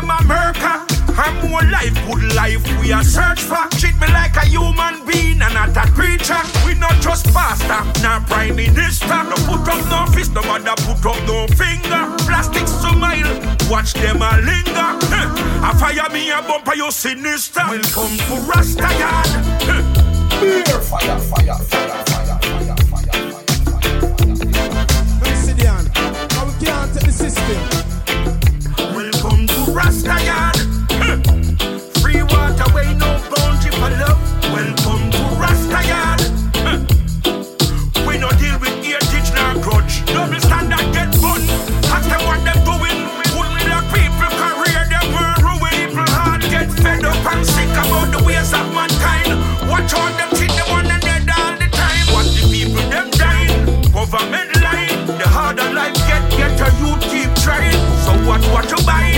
them 0.07 0.11
a. 0.11 0.87
I'm 1.17 1.49
more 1.49 1.63
life, 1.71 1.95
good 2.07 2.35
life 2.35 2.63
we 2.81 2.93
are 2.93 3.05
search 3.05 3.41
for. 3.41 3.69
Treat 3.79 3.95
me 4.01 4.09
like 4.09 4.37
a 4.37 4.47
human 4.47 5.07
being 5.07 5.41
and 5.41 5.55
not 5.55 5.77
a 5.77 5.91
creature. 5.93 6.41
We 6.67 6.75
not 6.75 7.01
just 7.01 7.27
pastor, 7.33 7.81
not 8.03 8.27
prime 8.27 8.57
minister. 8.57 9.07
No 9.07 9.37
put 9.47 9.69
up 9.69 9.81
no 9.89 10.13
fist, 10.13 10.33
no 10.33 10.43
mother 10.43 10.75
put 10.83 11.05
up 11.07 11.21
no 11.27 11.47
finger. 11.55 12.03
Plastic 12.27 12.67
smile, 12.67 13.31
watch 13.71 13.95
them 13.95 14.23
a 14.23 14.37
linger. 14.43 14.91
Huh. 15.09 15.31
I 15.63 15.73
fire 15.79 16.11
me 16.13 16.31
a 16.31 16.43
bumper, 16.43 16.75
you 16.75 16.91
sinister. 16.91 17.63
Welcome 17.69 18.17
to 18.19 18.35
Rasta 18.51 18.91
Yard. 18.99 19.27
Huh. 19.63 19.83
Fire, 20.41 20.81
fire, 20.81 21.19
fire, 21.21 21.55
fire. 21.55 22.14
Yard. 30.05 30.57
Huh. 31.01 31.17
Hmm. 31.17 31.77
Free 32.01 32.23
water, 32.23 32.69
way 32.75 32.93
no 32.95 33.09
bounty 33.33 33.71
for 33.73 33.91
love. 33.97 34.21
Welcome 34.53 35.11
to 35.11 35.23
Rasta 35.41 35.81
yard. 35.89 36.21
Huh. 36.61 36.79
Hmm. 37.25 38.07
We 38.07 38.19
no 38.19 38.29
deal 38.37 38.59
with 38.61 38.77
heritage 38.85 39.33
nor 39.33 39.57
grudge. 39.65 40.05
Double 40.07 40.41
standard 40.41 40.85
get 40.93 41.11
bun. 41.21 41.41
Ask 41.89 42.09
them 42.09 42.21
what 42.29 42.41
them 42.45 42.61
doing. 42.69 43.01
Put 43.33 43.49
black 43.65 43.85
people 43.93 44.31
career 44.37 44.85
them 44.93 45.07
will 45.15 45.35
ruin. 45.41 45.89
People 45.89 46.09
heart 46.13 46.43
get 46.53 46.69
fed 46.71 47.05
up 47.05 47.25
and 47.33 47.47
sick 47.47 47.73
about 47.73 48.13
the 48.13 48.21
ways 48.25 48.53
of 48.53 48.67
mankind. 48.77 49.33
Watch 49.69 49.95
all 49.95 50.13
them 50.21 50.29
treat 50.37 50.53
them 50.53 50.69
one 50.69 50.87
and 50.87 51.03
dead 51.03 51.25
all 51.33 51.57
the 51.57 51.69
time. 51.73 52.07
Watch 52.13 52.29
the 52.37 52.45
people 52.53 52.85
them 52.93 53.09
dying. 53.17 53.65
Government 53.89 54.53
lying. 54.61 55.07
The 55.17 55.27
harder 55.27 55.73
life 55.73 55.97
get, 56.07 56.23
get 56.37 56.61
a 56.61 56.69
youth 56.79 57.01
keep 57.09 57.33
trying. 57.41 57.81
So 58.05 58.13
watch 58.29 58.45
what 58.53 58.69
you 58.71 58.85
buying. 58.85 59.14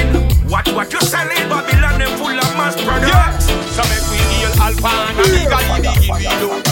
Watch 0.49 0.71
what 0.71 0.93
you 0.93 1.01
selling. 1.01 1.49
Babylon 1.51 1.99
them 1.99 2.13
full 2.19 2.31
of 2.31 2.53
mass 2.55 2.79
products. 2.79 3.51
So 3.75 3.83
make 3.91 4.07
we 4.11 4.19
heal 4.31 4.55
Alpha 4.63 4.87
and 4.87 5.19
Omega 5.19 5.59
in 5.75 5.83
the 5.83 5.93
individual 6.07 6.63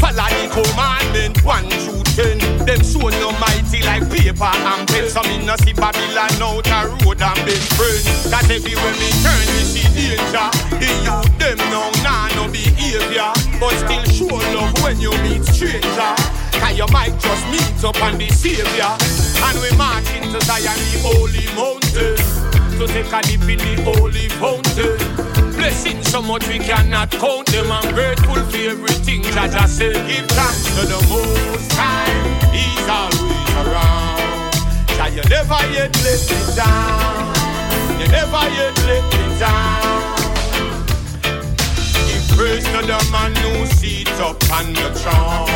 Follow 0.00 0.28
the 0.32 0.48
commandment, 0.48 1.36
one 1.44 1.68
through 1.68 2.02
ten. 2.16 2.40
Them 2.64 2.80
show 2.80 3.12
no 3.20 3.28
mighty 3.36 3.84
like 3.84 4.08
paper 4.08 4.48
and 4.48 4.88
pen. 4.88 5.08
So 5.12 5.20
me 5.28 5.44
no 5.44 5.56
see 5.60 5.76
Babylon 5.76 6.32
out 6.40 6.64
a 6.64 6.78
road 7.04 7.20
and 7.20 7.40
big 7.44 7.60
friend. 7.76 8.04
Cause 8.32 8.48
everywhere 8.48 8.96
me 8.96 9.08
turn 9.20 9.44
me 9.52 9.60
see 9.68 9.84
danger. 9.92 10.48
The 10.80 10.88
youth 11.04 11.32
them 11.36 11.60
now 11.68 11.92
nah 12.00 12.32
no 12.40 12.48
behavior. 12.48 13.28
But 13.60 13.76
still 13.84 14.04
show 14.08 14.40
love 14.56 14.72
when 14.80 14.96
you 14.96 15.12
meet 15.20 15.44
stranger. 15.44 16.12
Cause 16.56 16.72
you 16.72 16.88
might 16.88 17.12
just 17.20 17.44
meet 17.52 17.84
up 17.84 18.00
on 18.00 18.16
the 18.16 18.32
savior. 18.32 18.96
And 19.44 19.60
we 19.60 19.68
march 19.76 20.08
into 20.16 20.40
Zion 20.40 20.72
the 20.88 21.04
holy 21.04 21.44
mountain 21.52 22.63
To 22.74 22.88
take 22.88 23.06
a 23.06 23.22
dip 23.22 23.48
in 23.48 23.58
the 23.58 23.82
holy 23.84 24.28
fountain 24.28 24.98
Blessings 25.56 26.10
so 26.10 26.20
much 26.20 26.46
we 26.48 26.58
cannot 26.58 27.10
count 27.10 27.46
them. 27.46 27.72
I'm 27.72 27.94
grateful 27.94 28.34
for 28.34 28.56
everything 28.56 29.22
that 29.32 29.54
I 29.54 29.66
say. 29.66 29.92
Give 29.92 30.26
thanks 30.28 30.66
to 30.76 30.84
the 30.84 31.00
Most 31.08 31.72
High. 31.72 32.10
He's 32.52 32.84
always 32.84 33.50
around. 33.62 34.52
Jah, 34.98 35.08
you 35.08 35.22
never 35.30 35.56
yet 35.72 35.94
let 36.04 36.20
me 36.28 36.40
down. 36.58 37.32
You 37.96 38.08
never 38.12 38.44
yet 38.58 38.76
let 38.84 39.04
me 39.08 39.24
down. 39.38 40.18
Give 42.10 42.26
praise 42.36 42.66
to 42.74 42.80
the 42.84 43.00
man 43.08 43.32
who 43.40 43.64
sits 43.64 44.18
up 44.20 44.36
on 44.52 44.68
the 44.74 44.92
throne. 44.98 45.48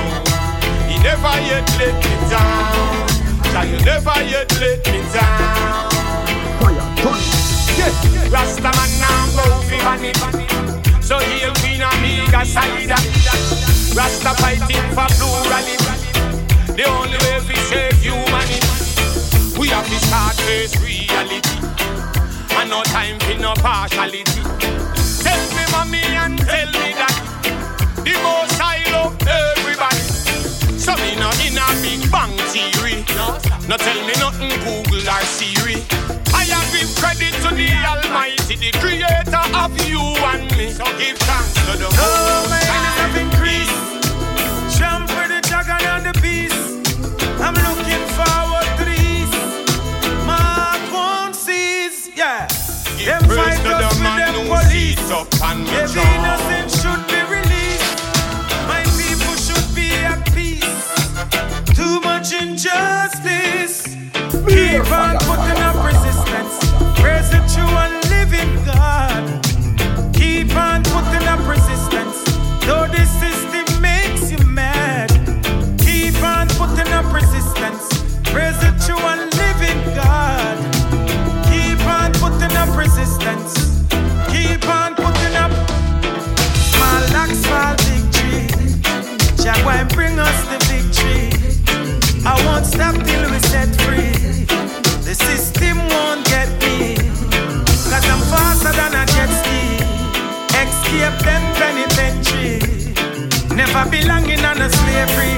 He 0.88 0.96
never 1.02 1.34
yet 1.44 1.68
let 1.76 1.94
me 2.00 2.14
down. 2.30 3.06
Jah, 3.52 3.64
you 3.66 3.78
never 3.84 4.16
yet 4.24 4.48
let 4.60 4.86
me 4.86 5.02
down. 5.12 5.97
Rasta 8.30 8.70
man 8.74 8.90
now 8.98 9.26
go 9.36 9.60
fi 9.68 9.78
vanity 9.78 10.46
So 11.00 11.18
he'll 11.18 11.54
be 11.62 11.78
na 11.78 11.90
amiga 11.90 12.44
side 12.44 12.90
Rasta 13.98 14.34
fighting 14.42 14.86
for 14.94 15.06
plurality. 15.18 15.76
The 16.76 16.84
only 16.86 17.18
way 17.18 17.40
we 17.48 17.56
save 17.66 17.98
humanity. 17.98 18.60
We 19.58 19.68
have 19.68 19.86
to 19.88 19.98
start 20.06 20.34
face 20.36 20.76
reality. 20.80 21.58
And 22.58 22.70
no 22.70 22.82
time 22.84 23.18
for 23.18 23.38
no 23.40 23.54
partiality. 23.54 24.42
Tell 25.22 25.42
me 25.56 25.64
mommy 25.72 26.02
and 26.02 26.38
tell 26.38 26.70
me 26.78 26.94
that. 26.94 27.14
The 28.04 28.14
most 28.22 28.60
I 28.60 28.82
love 28.92 29.16
everybody. 29.26 30.04
So 30.78 30.94
me 30.94 31.16
no 31.16 31.30
in 31.42 31.58
a 31.58 31.66
big 31.82 32.10
bang 32.12 32.38
theory. 32.52 33.04
No 33.66 33.76
tell 33.76 34.00
me 34.06 34.14
nothing 34.20 34.54
Google 34.62 35.08
or 35.08 35.22
Siri 35.22 36.07
give 36.78 36.94
credit 36.96 37.32
to 37.42 37.50
the 37.54 37.68
Almighty, 37.86 38.56
the 38.56 38.70
Creator 38.78 39.44
of 39.56 39.72
you 39.88 39.98
and 40.30 40.44
me. 40.56 40.70
So 40.70 40.84
give 40.98 41.18
thanks 41.18 41.54
to 41.66 41.76
the 41.78 41.88
Oh, 41.90 42.46
my 42.50 42.60
enemies 42.62 42.98
have 43.02 43.16
increased. 43.16 44.78
Jump 44.78 45.08
for 45.10 45.26
the 45.28 45.40
dragon 45.48 45.80
and 45.86 46.04
the 46.06 46.14
beast. 46.20 46.54
I'm 47.42 47.54
looking 47.54 48.04
forward 48.14 48.68
to 48.78 48.84
this. 48.84 49.30
Mark 50.26 50.80
won't 50.92 51.34
cease. 51.34 52.10
Yeah. 52.14 52.46
Give 52.98 53.06
Them 53.06 53.22
praise 53.26 53.38
fight 53.38 53.62
to 53.64 53.70
us 53.76 53.82
the 53.82 53.88
with 53.98 54.02
man 54.02 54.34
them 54.34 54.46
who 54.46 54.54
police. 54.54 54.98
sits 54.98 55.10
up 55.10 55.28
on 55.42 55.64
the 55.64 55.72
Every 55.82 56.02
innocent 56.02 56.68
should 56.78 57.02
be 57.10 57.20
released. 57.26 57.98
My 58.70 58.82
people 58.98 59.34
should 59.36 59.68
be 59.74 59.90
at 60.06 60.20
peace. 60.34 60.84
Too 61.74 62.00
much 62.00 62.32
injustice. 62.32 63.86
Keep 64.48 64.90
on 64.92 65.16
putting 65.28 65.60
living 68.38 68.64
God. 68.64 69.44
Keep 70.14 70.54
on 70.54 70.82
putting 70.84 71.26
up 71.28 71.40
resistance. 71.48 72.22
Though 72.66 72.86
the 72.86 73.04
system 73.20 73.80
makes 73.80 74.30
you 74.30 74.38
mad. 74.46 75.10
Keep 75.78 76.22
on 76.22 76.48
putting 76.48 76.92
up 76.92 77.12
resistance. 77.12 77.88
Praise 78.24 78.58
the 78.60 78.72
true 78.84 78.98
and 78.98 79.32
living 79.36 79.80
God. 79.94 80.56
Keep 81.50 81.80
on 81.86 82.12
putting 82.14 82.54
up 82.56 82.76
resistance. 82.76 83.54
Keep 84.32 84.68
on 84.68 84.94
putting 84.94 85.34
up 85.36 85.52
small 86.72 87.02
acts, 87.22 87.38
small 87.46 87.74
victory. 87.88 88.46
Jah 89.42 89.58
will 89.66 89.86
bring 89.96 90.18
us 90.18 90.38
the 90.50 90.58
victory. 90.70 91.30
I 92.24 92.34
won't 92.44 92.66
stop 92.66 92.94
till 92.94 93.30
we 93.30 93.38
set 93.38 93.68
free. 93.82 94.44
The 95.04 95.14
system 95.14 95.47
Never 103.72 103.90
belonging 103.90 104.44
on 104.46 104.62
a 104.62 104.70
slavery. 104.70 105.36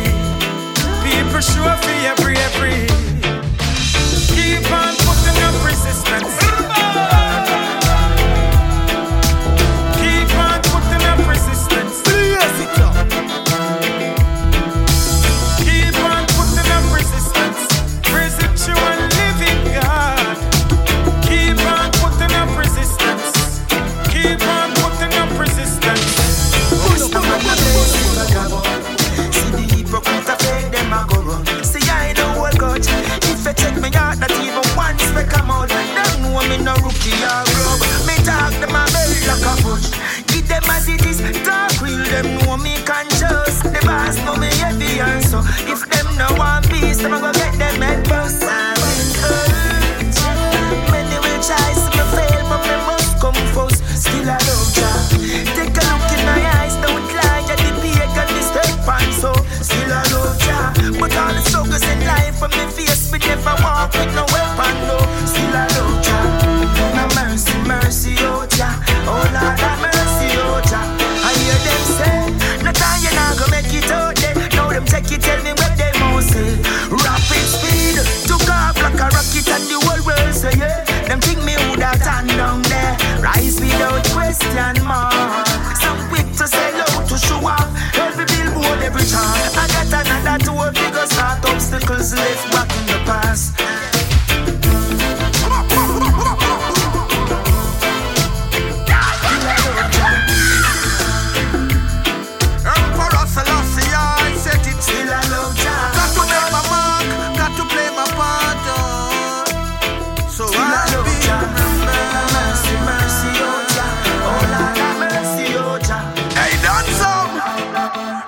People 1.03 1.41
sure 1.41 1.77
for 1.77 1.95
your 2.01 2.15
bravery. 2.17 3.10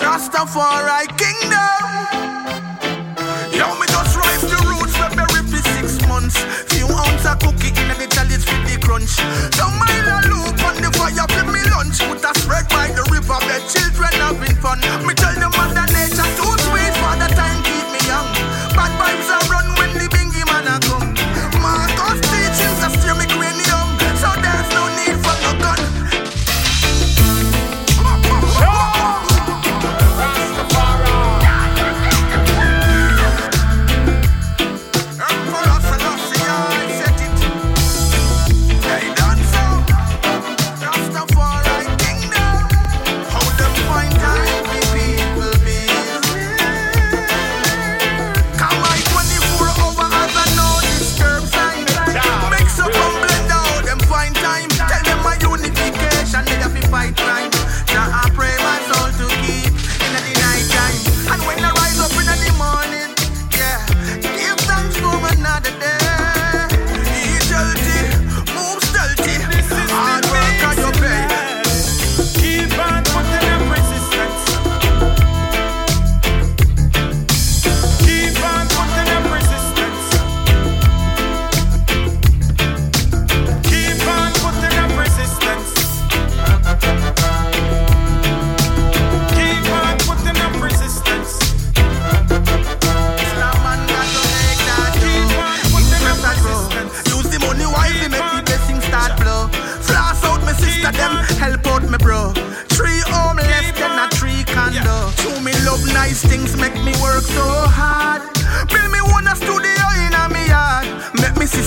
Rastafari 0.00 1.06
kingdom. 1.16 1.92
Yo, 3.52 3.66
me 3.78 3.86
just 3.86 4.16
rise 4.16 4.42
the 4.42 4.58
roots 4.68 4.98
where 4.98 5.10
berry 5.16 5.42
for 5.48 5.62
six 5.76 6.06
months. 6.08 6.36
Few 6.72 6.86
ounce 6.88 7.24
of 7.24 7.38
cookie 7.38 7.68
in 7.80 7.88
the 7.88 8.06
chalice 8.10 8.44
for 8.44 8.58
the 8.66 8.76
crunch. 8.80 9.16
Some 9.54 9.78
mile 9.78 10.08
a 10.12 10.28
loop 10.28 10.58
on 10.64 10.76
the 10.82 10.90
fire 10.98 11.26
for 11.28 11.46
me 11.52 11.62
lunch. 11.70 12.00
Put 12.00 12.24
a 12.24 12.32
spread 12.40 12.68
by 12.68 12.88
the 12.88 13.04
river 13.12 13.38
where 13.46 13.62
children 13.70 14.01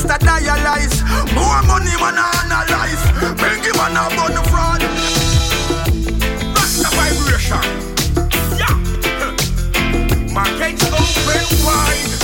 Sister 0.05 0.19
dialyze. 0.23 1.01
More 1.33 1.63
money 1.63 1.95
man 1.97 2.17
analyze. 2.19 3.03
Make 3.41 3.65
him 3.65 3.75
man 3.75 3.97
a 3.97 4.05
bun 4.15 4.37
fraud. 4.51 4.81
That's 6.53 6.77
the 6.83 6.89
vibration. 6.93 7.65
Yeah. 8.59 8.75
Markets 10.31 10.83
open 10.85 11.45
wide. 11.65 12.14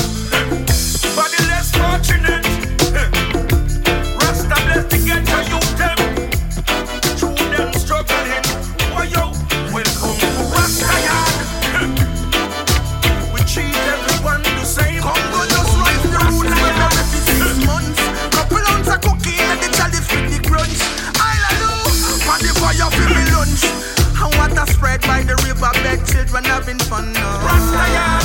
Children 26.31 26.43
having 26.45 26.79
fun 26.87 27.11
now. 27.11 27.43
Rasta 27.43 27.85
Yard. 27.91 28.23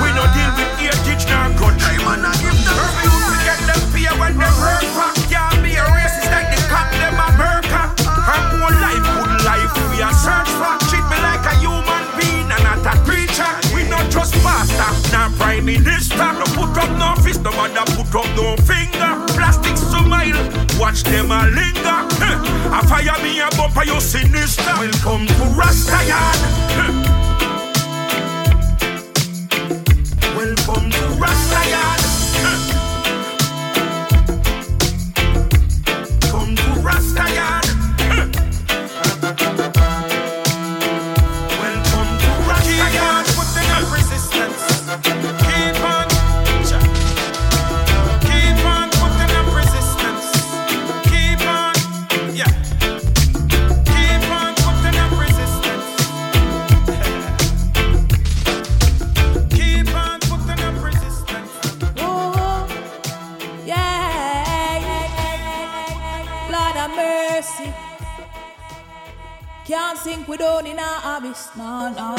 We 0.00 0.08
no 0.12 0.24
deal 0.36 0.52
with 0.52 0.68
age 0.84 1.24
nor 1.32 1.48
country. 1.56 1.96
Hey 1.96 2.04
man, 2.04 2.24
I 2.24 2.32
give 2.36 2.60
them 2.60 2.76
Urban 2.76 3.08
youth 3.08 3.40
get 3.44 3.60
them 3.64 3.80
fear 3.92 4.12
when 4.20 4.36
them 4.36 4.56
hurt 4.60 4.84
back. 4.96 5.16
Can't 5.32 5.56
be 5.64 5.72
a 5.80 5.84
racist 5.96 6.28
like 6.28 6.52
the 6.52 6.60
cop 6.68 6.92
them 6.92 7.16
a 7.16 7.28
murder. 7.40 7.84
Her 8.04 8.40
more 8.52 8.74
life, 8.84 9.00
good 9.00 9.32
life 9.48 9.72
we 9.88 10.04
a 10.04 10.12
search 10.12 10.50
for. 10.60 10.76
Treat 10.92 11.06
me 11.08 11.16
like 11.24 11.44
a 11.48 11.54
human 11.56 12.04
being 12.20 12.52
and 12.52 12.64
not 12.68 12.84
a 12.84 12.94
creature. 13.08 13.52
We 13.72 13.88
not 13.88 14.10
just 14.10 14.34
pastor, 14.44 14.92
not 15.12 15.32
prime 15.40 15.64
minister. 15.64 16.28
No 16.36 16.44
put 16.52 16.76
up 16.76 16.90
no 17.00 17.16
fist, 17.22 17.40
no 17.40 17.50
matter 17.56 17.86
put 17.96 18.12
up 18.12 18.28
no 18.36 18.56
finger. 18.68 19.12
Plastic 19.32 19.76
smile, 19.76 20.36
watch 20.76 21.02
them 21.04 21.32
a 21.32 21.48
linger. 21.48 22.09
A 22.72 22.86
fire 22.86 23.22
me 23.22 23.40
a 23.40 23.48
bumper, 23.56 23.84
you 23.84 24.00
sinister. 24.00 24.62
Welcome 24.78 25.26
to 25.26 25.44
Rasta 25.56 26.04
Yard. 26.06 26.38
Welcome 30.36 30.90
to 30.90 31.04
Rasta 31.20 31.68
Can't 69.80 69.98
sink 69.98 70.28
without 70.28 70.66
in 70.66 70.78
our 70.78 71.16
abyss, 71.16 71.48
no, 71.56 71.88
no. 71.96 72.14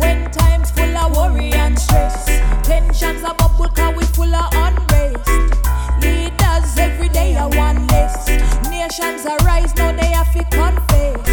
When 0.00 0.28
times 0.32 0.72
full 0.72 0.96
of 0.96 1.16
worry 1.16 1.52
and 1.52 1.78
stress, 1.78 2.26
tensions 2.66 3.22
are 3.22 3.34
bubble 3.36 3.68
cause 3.68 3.94
we 3.96 4.02
full 4.06 4.34
of 4.34 4.52
unrest. 4.52 5.28
Leaders 6.02 6.76
every 6.78 7.08
day 7.10 7.36
are 7.36 7.48
one 7.50 7.86
less. 7.86 8.26
Nations 8.68 9.24
arise, 9.24 9.72
now 9.76 9.92
they 9.92 10.06
have 10.06 10.32
to 10.32 10.42
confess. 10.50 11.28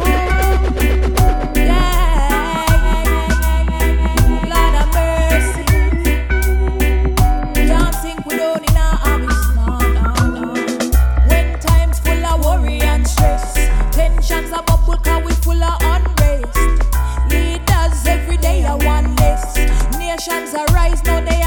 Whoa, 0.00 0.10
yeah, 1.54 2.67
Nations 20.58 20.74
arise, 20.74 21.04
now 21.04 21.20
they 21.20 21.37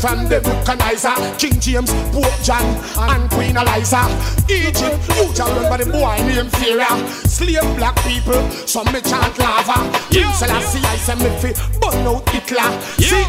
from 0.00 0.28
the 0.28 0.40
vulcanizer. 0.40 1.14
King 1.38 1.58
James, 1.60 1.92
Pope 2.12 2.38
John, 2.42 2.64
and 2.96 3.30
Queen 3.30 3.56
Eliza. 3.56 4.06
Egypt, 4.48 4.96
you 5.18 5.34
shall 5.34 5.50
remember 5.54 5.84
the 5.84 5.90
boy 5.90 6.16
named 6.22 6.50
Pharaoh. 6.52 7.06
Slave 7.26 7.66
black 7.76 7.96
people, 8.06 8.40
some 8.66 8.86
me 8.92 9.00
chant 9.02 9.38
lava. 9.38 9.90
King 10.10 10.30
Selassie, 10.34 10.80
I 10.86 10.96
say 10.96 11.14
me 11.18 11.30
fi 11.42 11.50
burn 11.80 12.06
out 12.06 12.28
Hitler. 12.30 12.70
See 12.98 13.24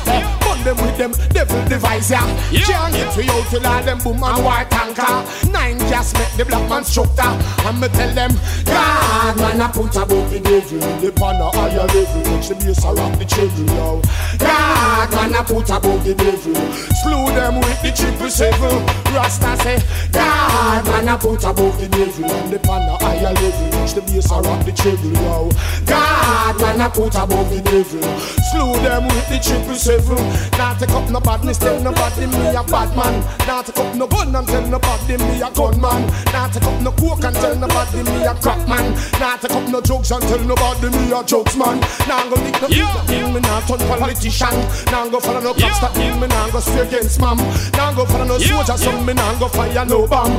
them 0.69 0.85
with 0.85 0.97
them 0.97 1.11
devil 1.33 1.61
device 1.67 2.11
ya. 2.11 2.21
Can't 2.51 2.93
get 2.93 3.15
we 3.17 3.29
out 3.29 3.45
till 3.49 3.65
all 3.65 3.83
them 3.83 3.97
boom 3.99 4.23
and 4.23 4.43
war 4.43 4.63
tanker. 4.69 5.25
Nine 5.49 5.77
gas 5.89 6.13
make 6.13 6.31
the 6.37 6.45
black 6.45 6.67
man 6.69 6.83
structure. 6.83 7.33
And 7.65 7.81
me 7.81 7.87
tell 7.89 8.13
them, 8.13 8.31
God 8.65 9.37
man, 9.37 9.61
I 9.61 9.71
put 9.71 9.95
above 9.95 10.29
the 10.31 10.39
devil. 10.39 10.79
The 11.01 11.11
pan 11.11 11.41
a 11.41 11.49
higher 11.49 11.87
level, 11.89 12.21
make 12.29 12.47
the 12.47 12.55
bass 12.55 12.85
a 12.85 12.93
rock 12.93 13.17
the 13.17 13.25
children 13.25 13.67
yo. 13.67 14.01
God 14.37 15.09
man, 15.11 15.33
I 15.33 15.43
put 15.43 15.69
above 15.69 16.03
the 16.05 16.13
devil. 16.13 16.55
Slew 17.01 17.25
them 17.33 17.55
with 17.61 17.81
the 17.81 17.91
triple 17.91 18.29
seven. 18.29 18.85
Rasta 19.15 19.57
say, 19.63 19.79
God 20.11 20.85
man, 20.85 21.09
I 21.09 21.17
put 21.17 21.43
above 21.43 21.79
the 21.81 21.87
devil. 21.89 22.29
And 22.29 22.53
the 22.53 22.59
pan 22.59 22.85
a 22.89 22.97
higher 23.03 23.33
level, 23.33 23.67
make 23.73 23.93
the 23.95 24.01
bass 24.05 24.31
a 24.31 24.37
rock 24.41 24.65
the 24.65 24.71
children 24.73 25.15
yo. 25.15 25.49
God 25.85 26.61
man, 26.61 26.81
I 26.81 26.89
put 26.89 27.15
above 27.15 27.49
the 27.49 27.61
devil. 27.61 28.05
Slew 28.49 28.73
them 28.81 29.05
with 29.05 29.29
the 29.29 29.37
triple 29.37 29.75
seven. 29.75 30.17
Now 30.57 30.73
take 30.73 30.89
up 30.89 31.09
no 31.09 31.19
badness, 31.19 31.57
tell 31.57 31.79
nobody 31.81 32.25
me 32.25 32.49
a 32.49 32.63
bad 32.63 32.89
man. 32.97 33.21
Now 33.45 33.61
take 33.61 33.77
up 33.77 33.95
no 33.95 34.07
gun 34.07 34.35
and 34.35 34.47
tell 34.47 34.65
nobody 34.67 35.17
me 35.17 35.41
a 35.41 35.49
gunman. 35.51 36.01
Now 36.33 36.47
take 36.47 36.63
up 36.63 36.81
no 36.81 36.91
coke 36.91 37.23
and 37.23 37.35
tell 37.35 37.55
nobody 37.55 38.03
me 38.03 38.25
a 38.25 38.33
crack 38.35 38.67
man. 38.67 38.93
Now 39.19 39.37
take 39.37 39.51
up 39.51 39.69
no 39.69 39.81
jokes 39.81 40.11
and 40.11 40.23
tell 40.23 40.39
nobody 40.39 40.89
me 40.89 41.11
a 41.13 41.23
jokes 41.23 41.55
man. 41.55 41.79
Now 42.07 42.25
go 42.29 42.35
lick 42.41 42.61
no 42.61 42.67
yeah. 42.69 42.89
people, 43.05 43.33
me 43.33 43.39
not 43.39 43.67
turn 43.67 43.79
politician. 43.85 44.55
Now 44.89 45.07
go 45.09 45.19
follow 45.19 45.41
no 45.41 45.53
cops 45.53 45.79
that 45.79 45.95
mean 45.97 46.19
me 46.19 46.27
now 46.27 46.49
go 46.49 46.59
stay 46.59 46.81
against 46.87 47.19
mom. 47.19 47.37
Now 47.73 47.93
go 47.93 48.05
follow 48.05 48.25
no 48.25 48.37
soldier, 48.39 48.77
so 48.77 48.91
me 49.01 49.13
now 49.13 49.37
go 49.37 49.47
fire 49.47 49.85
no 49.85 50.07
bomb. 50.07 50.33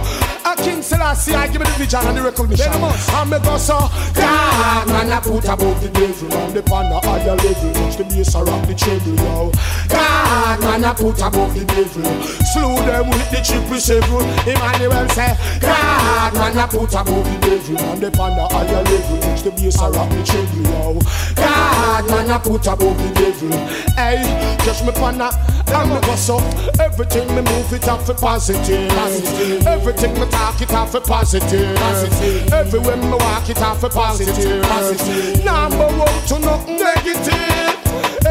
A 0.45 0.57
King 0.57 0.83
Selassie, 0.83 1.35
I 1.35 1.47
give 1.47 1.61
me 1.61 1.67
the 1.67 1.77
vision 1.79 2.01
and 2.03 2.17
the 2.17 2.23
recognition. 2.23 2.73
And 2.73 3.31
me 3.31 3.39
go 3.39 3.57
so, 3.57 3.79
God, 4.15 4.89
man, 4.89 5.13
I 5.13 5.21
put 5.21 5.45
above 5.45 5.81
the 5.81 5.89
devil. 5.91 6.33
And 6.33 6.55
the 6.55 6.63
pan 6.63 6.91
a 6.91 6.99
higher 7.07 7.37
level, 7.37 7.91
the 8.01 8.15
bass 8.17 8.35
a 8.35 8.45
rock 8.45 8.67
the 8.67 8.75
treble, 8.75 9.15
yo. 9.15 9.53
God, 9.89 10.61
man, 10.61 10.85
I 10.85 10.93
put 10.95 11.21
above 11.21 11.55
the 11.55 11.65
devil. 11.65 12.05
Slew 12.53 12.77
them 12.87 13.11
with 13.11 13.31
the 13.31 13.41
triple 13.45 13.81
seven. 13.81 14.25
Emmanuel 14.49 15.09
say, 15.11 15.37
God, 15.61 16.35
man, 16.35 16.57
I 16.57 16.67
put 16.67 16.95
above 16.95 17.25
the 17.25 17.37
devil. 17.45 17.79
And 17.79 18.01
the 18.01 18.11
pan 18.11 18.39
a 18.39 18.49
higher 18.49 18.83
level, 18.83 19.17
watch 19.21 19.43
the 19.43 19.51
bass 19.51 19.81
a 19.81 19.91
rock 19.91 20.09
the 20.11 20.23
treble, 20.25 20.65
yo. 20.65 21.01
God, 21.37 22.07
man, 22.09 22.31
I 22.31 22.39
put 22.39 22.67
above 22.67 22.97
the 22.97 23.09
devil. 23.13 23.53
Hey, 23.97 24.25
just 24.65 24.85
me 24.85 24.93
pan 24.93 25.21
a, 25.21 25.29
and 25.69 25.91
me 25.91 26.01
go 26.01 26.15
so. 26.17 26.39
Everything 26.81 27.29
me 27.29 27.43
move 27.43 27.73
it 27.73 27.89
off 27.89 28.07
for 28.07 28.15
positive. 28.15 28.89
positive. 28.91 29.67
Everything 29.67 30.15
me 30.15 30.27
talk 30.31 30.61
it 30.61 30.73
off 30.73 30.93
for 30.93 31.01
positive. 31.01 31.77
positive. 31.77 32.53
Everywhere 32.53 32.97
me 32.97 33.11
walk 33.11 33.49
it 33.49 33.61
off 33.61 33.81
for 33.81 33.91
positive. 33.91 34.63
positive. 34.63 35.45
Number 35.45 35.89
one 36.01 36.27
to 36.29 36.39
nothing 36.39 36.79
negative. 36.79 37.70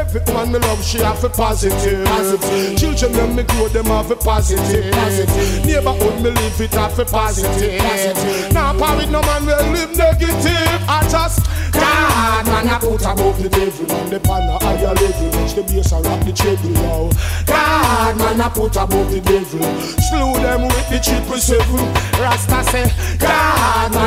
Every 0.10 0.34
man 0.34 0.51
me 0.51 0.57
love, 0.57 0.84
she 0.84 0.97
have 0.97 1.24
a 1.24 1.30
positive. 1.30 2.03
positive. 2.03 2.80
Children 2.80 3.12
them 3.14 3.36
me 3.36 3.43
grow 3.43 3.68
them 3.68 3.86
have 3.86 4.10
a 4.10 4.16
positive. 4.16 4.91
positive. 4.91 5.66
Neighborhood 5.68 6.24
me 6.24 6.32
live 6.32 6.62
it 6.62 6.74
have 6.74 6.97
a 6.97 7.05
positive. 7.05 7.80
positive. 7.80 8.51
Now 8.51 8.72
nah, 8.72 8.97
with 8.97 9.12
no 9.12 9.22
man 9.22 9.45
will 9.45 9.72
live 9.72 9.95
negative. 9.95 10.82
I 10.89 11.07
just 11.12 11.45
God 11.72 12.45
man 12.47 12.68
I 12.68 12.80
put 12.80 13.05
above 13.05 13.38
the 13.38 13.49
devil 13.49 13.91
on 13.91 14.10
the 14.10 14.20
pan 14.20 14.49
a 14.49 14.57
higher 14.57 14.93
level. 14.97 15.30
Watch 15.39 15.53
the 15.53 15.62
bass 15.62 15.91
and 15.91 16.03
rock 16.03 16.26
the 16.26 16.34
treble 16.34 16.70
now. 16.82 17.10
God 17.45 18.18
man 18.18 18.41
I 18.41 18.49
put 18.49 18.78
above 18.78 19.12
the 19.12 19.22
devil. 19.22 19.62
Slew 20.10 20.34
them 20.41 20.64
with 20.66 20.89
the 20.89 20.99
triple 21.05 21.38
seven. 21.38 21.86
Rasta 22.18 22.64
say 22.72 23.18
God 23.20 23.49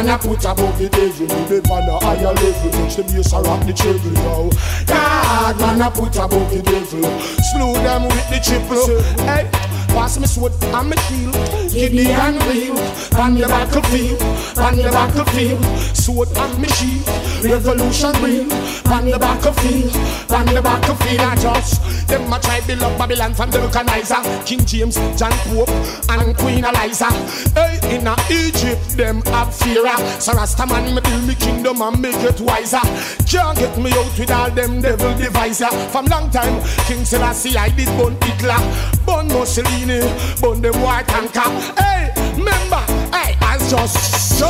man 0.04 0.14
I 0.14 0.18
put 0.18 0.44
above 0.44 0.78
the 0.78 0.88
devil 0.88 1.32
on 1.32 1.48
the 1.48 1.62
pan 1.62 1.88
a 1.88 1.98
higher 1.98 2.34
level. 2.34 2.80
Watch 2.80 2.96
the 2.96 3.02
bass 3.02 3.32
and 3.32 3.46
rock 3.46 3.66
the 3.66 3.72
treble 3.72 4.10
now. 4.10 4.50
God 4.86 5.60
man 5.60 5.82
I 5.82 5.90
put 5.90 6.16
above 6.16 6.50
the 6.50 6.62
devil. 6.62 7.20
Slew 7.52 7.72
them 7.74 8.04
with 8.04 8.28
the 8.30 8.40
triple. 8.42 9.00
Hey. 9.24 9.71
Pass 9.92 10.18
me 10.18 10.26
sword 10.26 10.52
and 10.62 10.90
me 10.90 10.96
shield. 11.08 11.34
Gideon 11.72 12.34
wheel 12.48 12.78
on 13.20 13.34
the 13.34 13.46
battlefield, 13.46 14.22
on 14.58 14.76
the 14.76 14.90
battlefield. 14.90 15.64
Sword 15.96 16.28
and 16.36 16.58
me 16.58 16.68
shield. 16.68 17.08
Revolution 17.44 18.14
wheel 18.22 18.52
on 18.92 19.04
the 19.06 19.18
battlefield, 19.18 19.94
on 20.30 20.46
the 20.46 20.62
battlefield. 20.62 21.20
I 21.20 21.36
just 21.36 22.08
them 22.08 22.32
a 22.32 22.38
try 22.40 22.60
build 22.66 22.82
up 22.82 22.98
Babylon 22.98 23.34
from 23.34 23.50
the 23.50 23.58
vulcanizer. 23.58 24.22
King 24.46 24.64
James, 24.64 24.96
John 25.18 25.32
Pope, 25.48 25.68
and 26.10 26.36
Queen 26.36 26.64
Eliza. 26.64 27.10
Hey, 27.54 27.78
in 27.96 28.06
a 28.06 28.16
Egypt 28.30 28.96
them 28.96 29.22
have 29.32 29.54
fear. 29.54 29.86
So 30.20 30.32
Rasta 30.32 30.66
man 30.66 30.94
me 30.94 31.00
build 31.00 31.26
me 31.26 31.34
kingdom 31.34 31.82
and 31.82 32.00
make 32.00 32.16
it 32.16 32.40
wiser. 32.40 32.84
Can't 33.26 33.58
get 33.58 33.76
me 33.78 33.90
out 33.92 34.18
with 34.18 34.30
all 34.30 34.50
them 34.50 34.80
devil 34.80 35.16
devices. 35.16 35.72
From 35.90 36.06
long 36.06 36.30
time, 36.30 36.62
King 36.86 37.04
Selassie 37.04 37.56
I 37.56 37.68
did 37.70 37.88
burn 37.98 38.16
Hitler, 38.22 38.60
burn 39.06 39.28
Mussolini. 39.28 40.00
Burn 40.40 40.60
them 40.62 40.80
white 40.82 41.06
tanker. 41.06 41.48
Hey, 41.80 42.10
remember, 42.36 42.82
hey, 43.12 43.36
I 43.40 43.58
just 43.68 44.38
so 44.38 44.48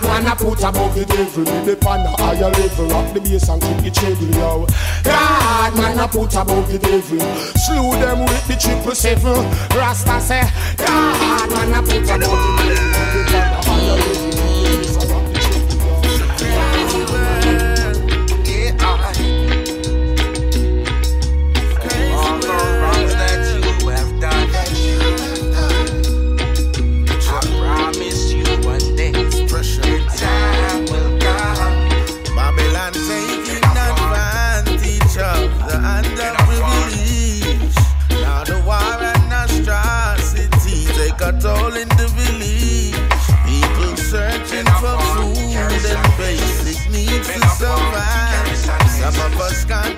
God, 0.00 0.26
I 0.26 0.34
put 0.34 0.62
above 0.62 0.94
the 0.94 1.04
devil 1.04 1.48
in 1.48 1.66
the 1.66 1.76
pan 1.76 2.06
a 2.06 2.10
higher 2.22 2.50
level. 2.50 2.86
Rock 2.88 3.14
the 3.14 3.20
bass 3.20 3.48
and 3.48 3.60
kick 3.62 3.78
the 3.82 3.90
treble, 3.90 4.26
yo. 4.36 4.66
God, 5.02 5.78
I 5.78 6.06
put 6.06 6.34
above 6.34 6.70
the 6.70 6.78
devil. 6.78 7.20
Slew 7.66 7.90
them 7.98 8.20
with 8.20 8.46
the 8.48 8.56
triple 8.56 8.94
seven. 8.94 9.44
Rasta 9.76 10.20
say, 10.20 10.42
God, 10.76 11.16
I 11.18 11.46
put 11.48 11.68
above 11.68 11.88
the 11.88 12.00
devil 12.06 12.34
in 12.62 12.74
the 12.74 13.24
pan 13.30 13.52
a 13.52 13.62
higher 13.64 13.79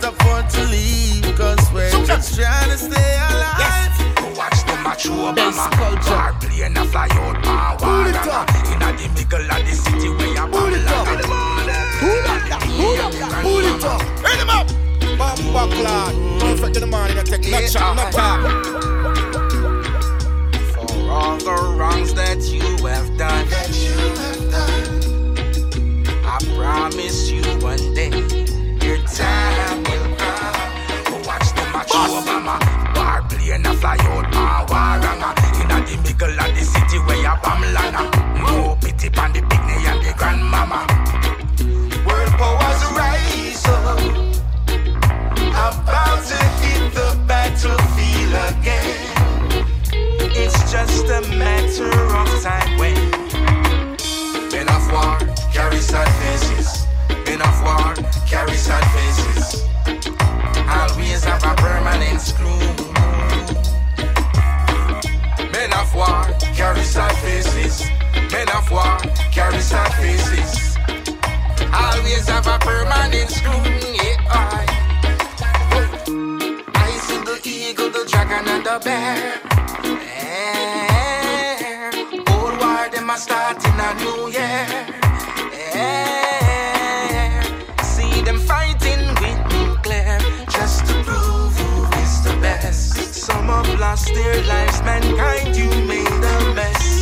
can't 0.02 0.14
afford 0.14 0.50
to 0.50 0.64
leave, 0.66 1.24
cause 1.36 1.72
we're 1.72 1.90
just 2.04 2.34
trying 2.34 2.70
to 2.70 2.78
stay 2.78 3.16
alive. 3.30 3.58
Yes. 3.58 4.36
Watch 4.36 4.64
the 4.66 4.76
macho 4.82 5.10
Obama 5.10 5.70
Car 6.02 6.32
plane 6.40 6.76
a 6.76 6.84
fly 6.86 7.08
out 7.12 7.80
war 7.80 8.08
Inna 8.08 8.92
the 8.96 9.08
middle 9.14 9.50
of 9.50 9.64
the 9.64 9.74
city 9.74 10.08
where 10.08 10.28
you 10.28 10.46
Pull 10.50 10.74
it 10.74 10.86
up. 10.86 11.06
Pull 11.06 11.18
it 11.18 11.70
up. 11.70 11.86
Pull 12.00 12.94
it 12.94 13.00
up. 13.00 13.12
Pull 13.42 13.60
it 13.60 13.84
up. 13.84 14.02
Hit 14.26 14.40
him 14.40 14.50
up. 14.50 14.66
Bumper 15.18 15.74
clot 15.76 16.40
Perfect 16.40 16.76
in 16.76 16.80
the 16.80 16.86
morning 16.86 17.18
I 17.18 17.22
take 17.22 17.48
no 17.48 17.60
shot, 17.66 17.96
no 17.96 18.10
talk 18.10 18.92
all 21.12 21.36
the 21.36 21.76
wrongs 21.76 22.14
that 22.14 22.40
you 22.40 22.86
have 22.86 23.18
done. 23.18 23.46
Sayota 33.82 34.64
Waganga. 34.70 35.34
In 35.60 35.66
the 35.66 35.96
middle 36.06 36.38
of 36.38 36.54
the 36.54 36.62
city 36.62 36.98
where 37.00 37.16
you 37.16 37.34
bomb 37.42 37.62
lana. 37.74 38.02
More 38.38 38.76
pity 38.76 39.10
pan 39.10 39.32
the 39.32 39.42
picnic 39.42 39.82
and 39.90 40.00
the 40.06 40.14
grandmama. 40.16 40.86
World 42.06 42.32
powers 42.38 42.82
rise 42.94 43.66
up. 43.66 43.98
About 45.66 46.22
to 46.30 46.38
hit 46.62 46.94
the 46.94 47.08
battlefield 47.26 48.34
again. 48.54 49.02
It's 50.30 50.70
just 50.70 51.06
a 51.06 51.20
matter 51.36 51.90
of 52.20 52.30
time 52.40 52.78
when. 52.78 52.94
Men 54.52 54.68
of 54.68 54.92
war 54.92 55.18
carry 55.52 55.80
sad 55.80 56.06
faces. 56.22 56.86
Men 57.26 57.42
of 57.42 57.56
war 57.64 57.94
carry 58.30 58.54
sad 58.54 58.84
faces. 58.94 59.31
Always 71.74 72.28
have 72.28 72.46
a 72.46 72.58
permanent 72.58 73.30
scrutiny. 73.30 73.98
I, 74.28 74.66
I 76.74 76.90
see 77.00 77.18
the 77.24 77.40
eagle, 77.44 77.90
the 77.90 78.04
dragon, 78.10 78.48
and 78.48 78.64
the 78.64 78.78
bear. 78.84 79.40
Yeah. 79.84 81.22
Old 82.34 82.56
war, 82.60 82.88
them 82.90 83.10
a 83.10 83.16
starting 83.16 83.80
a 83.80 83.94
new 84.00 84.28
year. 84.28 84.66
See 87.82 88.22
them 88.22 88.38
fighting 88.38 89.08
with 89.20 89.40
nuclear 89.52 90.18
just 90.50 90.86
to 90.86 90.94
prove 91.04 91.56
who 91.56 91.84
is 92.02 92.22
the 92.22 92.36
best. 92.40 93.14
Some 93.14 93.46
have 93.46 93.78
lost 93.78 94.12
their 94.14 94.42
lives, 94.44 94.82
mankind, 94.82 95.56
you 95.56 95.68
made 95.86 96.06
a 96.06 96.54
mess. 96.54 97.01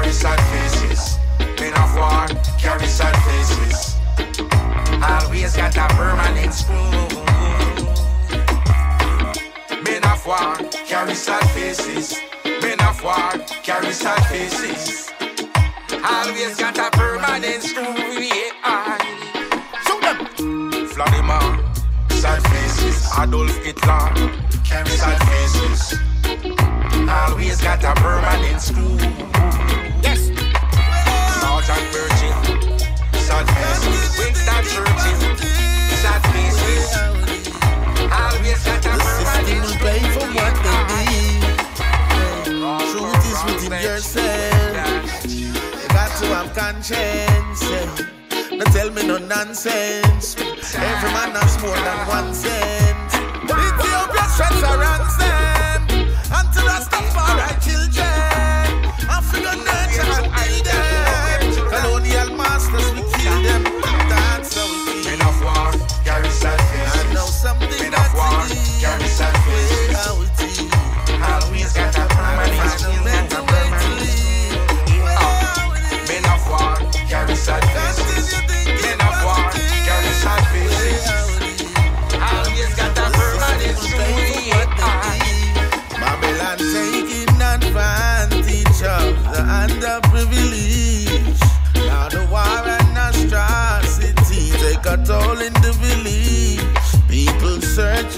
Carry 0.00 0.12
sad 0.12 0.40
faces. 0.50 1.18
Men 1.60 1.74
of 1.74 1.94
war 1.94 2.26
carry 2.58 2.86
sad 2.86 3.14
faces. 3.28 3.96
Always 5.02 5.54
got 5.54 5.76
a 5.76 5.86
permanent 5.94 6.54
screw. 6.54 6.90
Men 9.84 10.02
of 10.06 10.24
war 10.24 10.56
carry 10.88 11.14
sad 11.14 11.44
faces. 11.50 12.18
Men 12.44 12.80
of 12.80 13.04
war 13.04 13.30
carry 13.62 13.92
sad 13.92 14.24
faces. 14.28 15.12
Always 16.02 16.56
got 16.56 16.78
a 16.78 16.90
permanent 16.96 17.62
screw. 17.62 17.92
Yeah, 18.24 18.96
Shoot 19.84 20.00
them. 20.00 20.86
Vladimir, 20.94 21.62
sad 22.08 22.42
faces. 22.48 23.06
Adolf 23.18 23.54
Hitler 23.58 24.08
carry 24.64 24.96
sad 24.96 25.20
faces. 25.28 26.00
Always 27.06 27.60
got 27.60 27.84
a 27.84 27.89
Yes. 28.60 30.28
Sergeant 31.40 31.86
Virgin, 31.96 32.36
sad 33.16 33.46
faces. 33.56 34.18
Winston 34.20 34.62
Churchill, 34.68 35.20
sad 35.96 36.20
faces. 36.28 36.92
Always 38.12 38.60
got 38.62 38.84
a 38.84 38.92
permanent 39.00 39.40
System 39.40 39.60
will 39.64 39.78
pay 39.80 40.00
for 40.12 40.26
what 40.36 40.54
they 40.60 40.76
uh-huh. 40.76 41.08
did. 41.08 41.40
Truth 42.92 43.24
is 43.32 43.40
within 43.48 43.80
yourself. 43.80 45.24
You 45.24 45.52
got 45.88 46.10
to 46.20 46.26
have 46.36 46.52
conscience. 46.54 47.64
Tell 48.74 48.90
me 48.90 49.06
no 49.06 49.16
nonsense. 49.16 50.36
Every 50.38 51.10
man 51.16 51.32
has 51.32 51.56
more 51.62 51.76
than 51.76 52.06
one 52.06 52.34
cent. 52.34 53.08
Ethiopia 53.48 54.24
shuts 54.36 54.62
a 54.62 54.78
ransom 54.78 55.39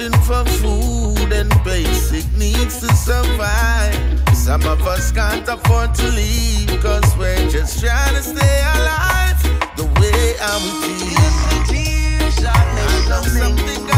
searching 0.03 0.21
for 0.23 0.45
food 0.45 1.33
and 1.33 1.51
basic 1.65 2.31
needs 2.37 2.81
to 2.81 2.89
survive. 2.95 3.95
Some 4.35 4.63
of 4.63 4.83
us 4.83 5.13
can't 5.13 5.47
afford 5.49 5.95
to 5.97 6.09
leave 6.11 6.81
cause 6.81 7.17
we're 7.17 7.49
just 7.49 7.81
trying 7.81 8.15
to 8.15 8.23
stay 8.23 8.63
alive. 8.75 9.43
The 9.77 9.85
way 10.01 10.35
I 10.41 10.55
would 10.63 10.83
feel. 10.85 11.23
I 12.45 12.59
know 12.77 13.92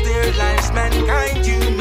their 0.00 0.32
lives, 0.34 0.72
mankind, 0.72 1.46
you 1.46 1.77